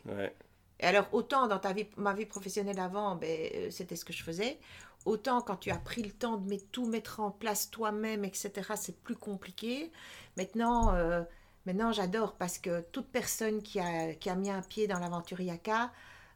[0.79, 4.13] Et alors, autant dans ta vie, ma vie professionnelle avant, ben, euh, c'était ce que
[4.13, 4.59] je faisais.
[5.05, 8.51] Autant quand tu as pris le temps de mettre, tout mettre en place toi-même, etc.,
[8.75, 9.91] c'est plus compliqué.
[10.37, 11.23] Maintenant, euh,
[11.67, 15.39] Maintenant, j'adore parce que toute personne qui a, qui a mis un pied dans l'aventure
[15.41, 15.91] Yaka,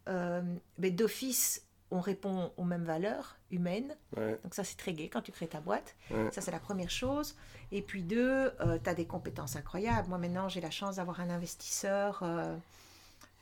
[0.07, 0.41] euh,
[0.77, 3.95] ben, d'office, on répond aux mêmes valeurs humaines.
[4.15, 5.95] Donc ça, c'est très gai quand tu crées ta boîte.
[6.31, 7.35] Ça, c'est la première chose.
[7.71, 10.07] Et puis deux, euh, tu as des compétences incroyables.
[10.09, 12.55] Moi, maintenant, j'ai la chance d'avoir un investisseur euh,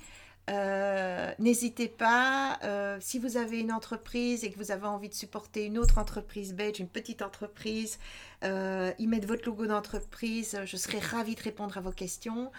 [0.50, 5.14] Euh, n'hésitez pas, euh, si vous avez une entreprise et que vous avez envie de
[5.14, 7.98] supporter une autre entreprise belge, une petite entreprise,
[8.42, 12.52] euh, y mettre votre logo d'entreprise, je serai ravie de répondre à vos questions.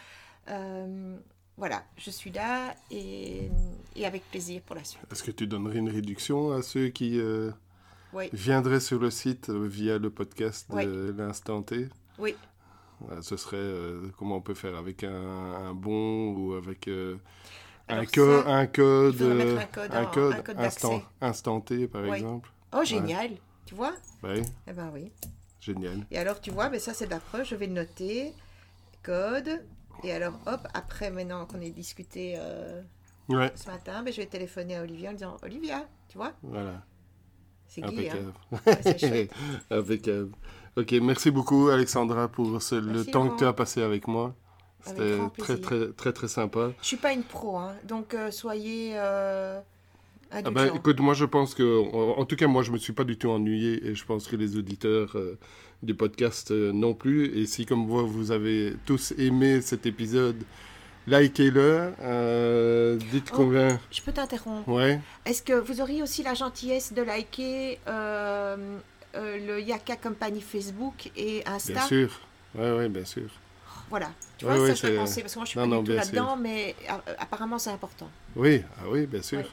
[1.58, 3.50] voilà, je suis là et,
[4.04, 5.02] avec plaisir pour la suite.
[5.12, 7.20] Est-ce que tu donnerais une réduction à ceux qui
[8.34, 11.88] viendraient sur le site via le podcast de l'instant T?
[12.18, 12.36] Oui.
[13.22, 13.74] ce serait
[14.18, 16.90] comment on peut faire avec un, un bon ou avec
[17.88, 19.22] un, code, un, code,
[19.92, 22.50] un, code, instant, instanté, par exemple.
[22.74, 23.32] Oh, génial.
[23.66, 23.94] Tu vois?
[24.24, 24.42] Oui.
[24.68, 25.12] Eh ben oui.
[25.60, 26.06] Génial.
[26.12, 27.46] Et alors, tu vois, mais ça, c'est de la preuve.
[27.46, 28.34] Je vais le noter.
[29.04, 29.62] Code.
[30.04, 32.82] Et alors, hop, après, maintenant qu'on ait discuté euh,
[33.30, 36.34] ce matin, ben, je vais téléphoner à Olivia en disant Olivia, tu vois?
[36.44, 36.84] Voilà.
[37.68, 38.34] C'est Guy, hein
[39.72, 40.32] Impeccable.
[40.78, 44.36] Ok, merci beaucoup, Alexandra, pour le temps que tu as passé avec moi.
[44.86, 46.72] C'était très, très, très, très sympa.
[46.82, 48.92] Je suis pas une pro, hein, donc euh, soyez.
[48.96, 49.60] Euh,
[50.32, 53.04] ah ben, écoute, moi je pense que, en, tout cas, moi je me suis pas
[53.04, 55.38] du tout ennuyé et je pense que les auditeurs euh,
[55.82, 57.38] du podcast non plus.
[57.38, 60.44] Et si, comme vous, vous avez tous aimé cet épisode,
[61.08, 62.98] likez-le.
[63.12, 63.80] dites oh, combien.
[63.92, 64.68] Je peux t'interrompre.
[64.68, 65.00] Ouais.
[65.26, 71.74] Est-ce que vous auriez aussi la gentillesse de liker le Yaka Company Facebook et Insta?
[71.74, 72.20] Bien sûr.
[72.56, 73.30] Oui, oui, bien sûr.
[73.90, 74.12] Voilà.
[74.38, 76.94] Tu vois, ça, je parce que moi, je suis pas du tout là-dedans, mais euh,
[77.20, 78.10] apparemment, c'est important.
[78.36, 79.44] Oui, ah oui, bien sûr.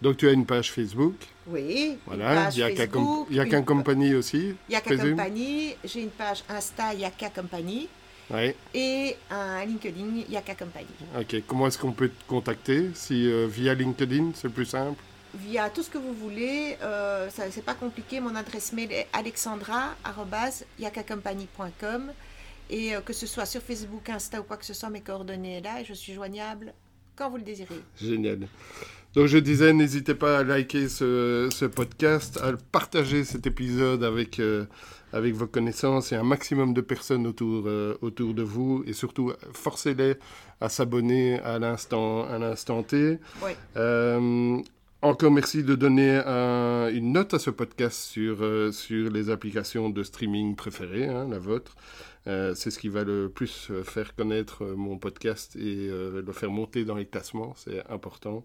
[0.00, 1.14] Donc, tu as une page Facebook.
[1.46, 2.48] Oui, voilà.
[2.50, 3.26] il y a Facebook.
[3.30, 4.54] Il y a qu'un compagnie aussi.
[4.68, 5.76] Il y a qu'un compagnie.
[5.84, 7.88] J'ai une page Insta Yaka Company.
[8.30, 8.54] Oui.
[8.74, 10.86] Et un LinkedIn Yaka Company.
[11.18, 11.36] Ok.
[11.46, 15.00] Comment est-ce qu'on peut te contacter Si euh, via LinkedIn, c'est plus simple?
[15.34, 16.76] Via tout ce que vous voulez.
[16.82, 18.18] Euh, c'est pas compliqué.
[18.20, 22.12] Mon adresse mail est alexandra.yakacompany.com.
[22.72, 25.58] Et euh, que ce soit sur Facebook, Insta ou quoi que ce soit, mes coordonnées
[25.58, 26.72] sont là et je suis joignable
[27.14, 27.74] quand vous le désirez.
[28.00, 28.48] Génial.
[29.12, 34.64] Donc je disais, n'hésitez pas à liker ce, podcast, à partager cet épisode avec, euh,
[35.12, 38.82] avec vos connaissances et un maximum de personnes autour, euh, autour de vous.
[38.86, 40.14] Et surtout, forcez-les
[40.62, 43.18] à s'abonner à l'instant, à l'instant T.
[43.42, 43.52] Oui.
[45.02, 46.22] encore merci de donner
[46.94, 48.38] une note à ce podcast sur,
[48.72, 51.76] sur les applications de streaming préférées, hein, la vôtre.
[52.26, 56.32] Euh, c'est ce qui va le plus euh, faire connaître euh, mon podcast et le
[56.32, 58.44] faire monter dans les classements, c'est important.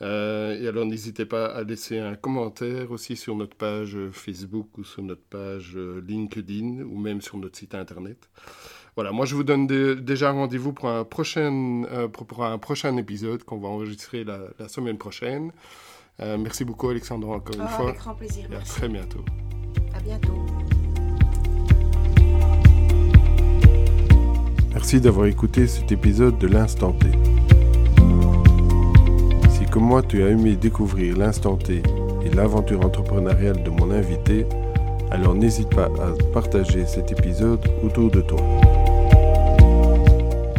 [0.00, 5.02] et alors n'hésitez pas à laisser un commentaire aussi sur notre page Facebook ou sur
[5.02, 8.28] notre page LinkedIn ou même sur notre site internet.
[8.96, 13.58] Voilà, moi je vous donne déjà rendez-vous pour un prochain, pour, un prochain épisode qu'on
[13.58, 15.52] va enregistrer la, semaine prochaine.
[16.18, 17.88] merci beaucoup Alexandre encore une oh, fois.
[17.88, 18.52] Avec grand plaisir.
[18.52, 19.24] Et à très bientôt.
[19.94, 20.63] À bientôt.
[24.74, 27.06] Merci d'avoir écouté cet épisode de l'Instant T.
[29.48, 31.80] Si comme moi tu as aimé découvrir l'Instant T
[32.24, 34.46] et l'aventure entrepreneuriale de mon invité,
[35.12, 38.40] alors n'hésite pas à partager cet épisode autour de toi.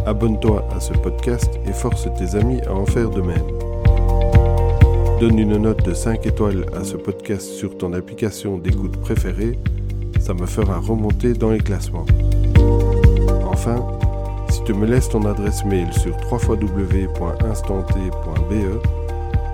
[0.06, 3.46] Abonne-toi à ce podcast et force tes amis à en faire de même.
[5.20, 9.58] Donne une note de 5 étoiles à ce podcast sur ton application d'écoute préférée,
[10.20, 12.06] ça me fera remonter dans les classements.
[13.44, 13.84] Enfin,
[14.66, 17.16] tu me laisses ton adresse mail sur www.instanté.be,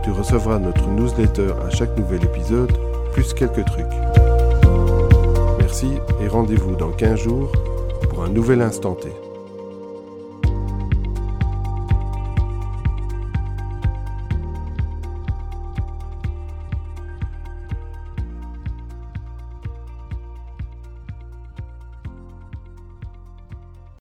[0.03, 2.73] tu recevras notre newsletter à chaque nouvel épisode,
[3.13, 3.85] plus quelques trucs.
[5.59, 7.53] Merci et rendez-vous dans 15 jours
[8.09, 9.11] pour un nouvel instant T.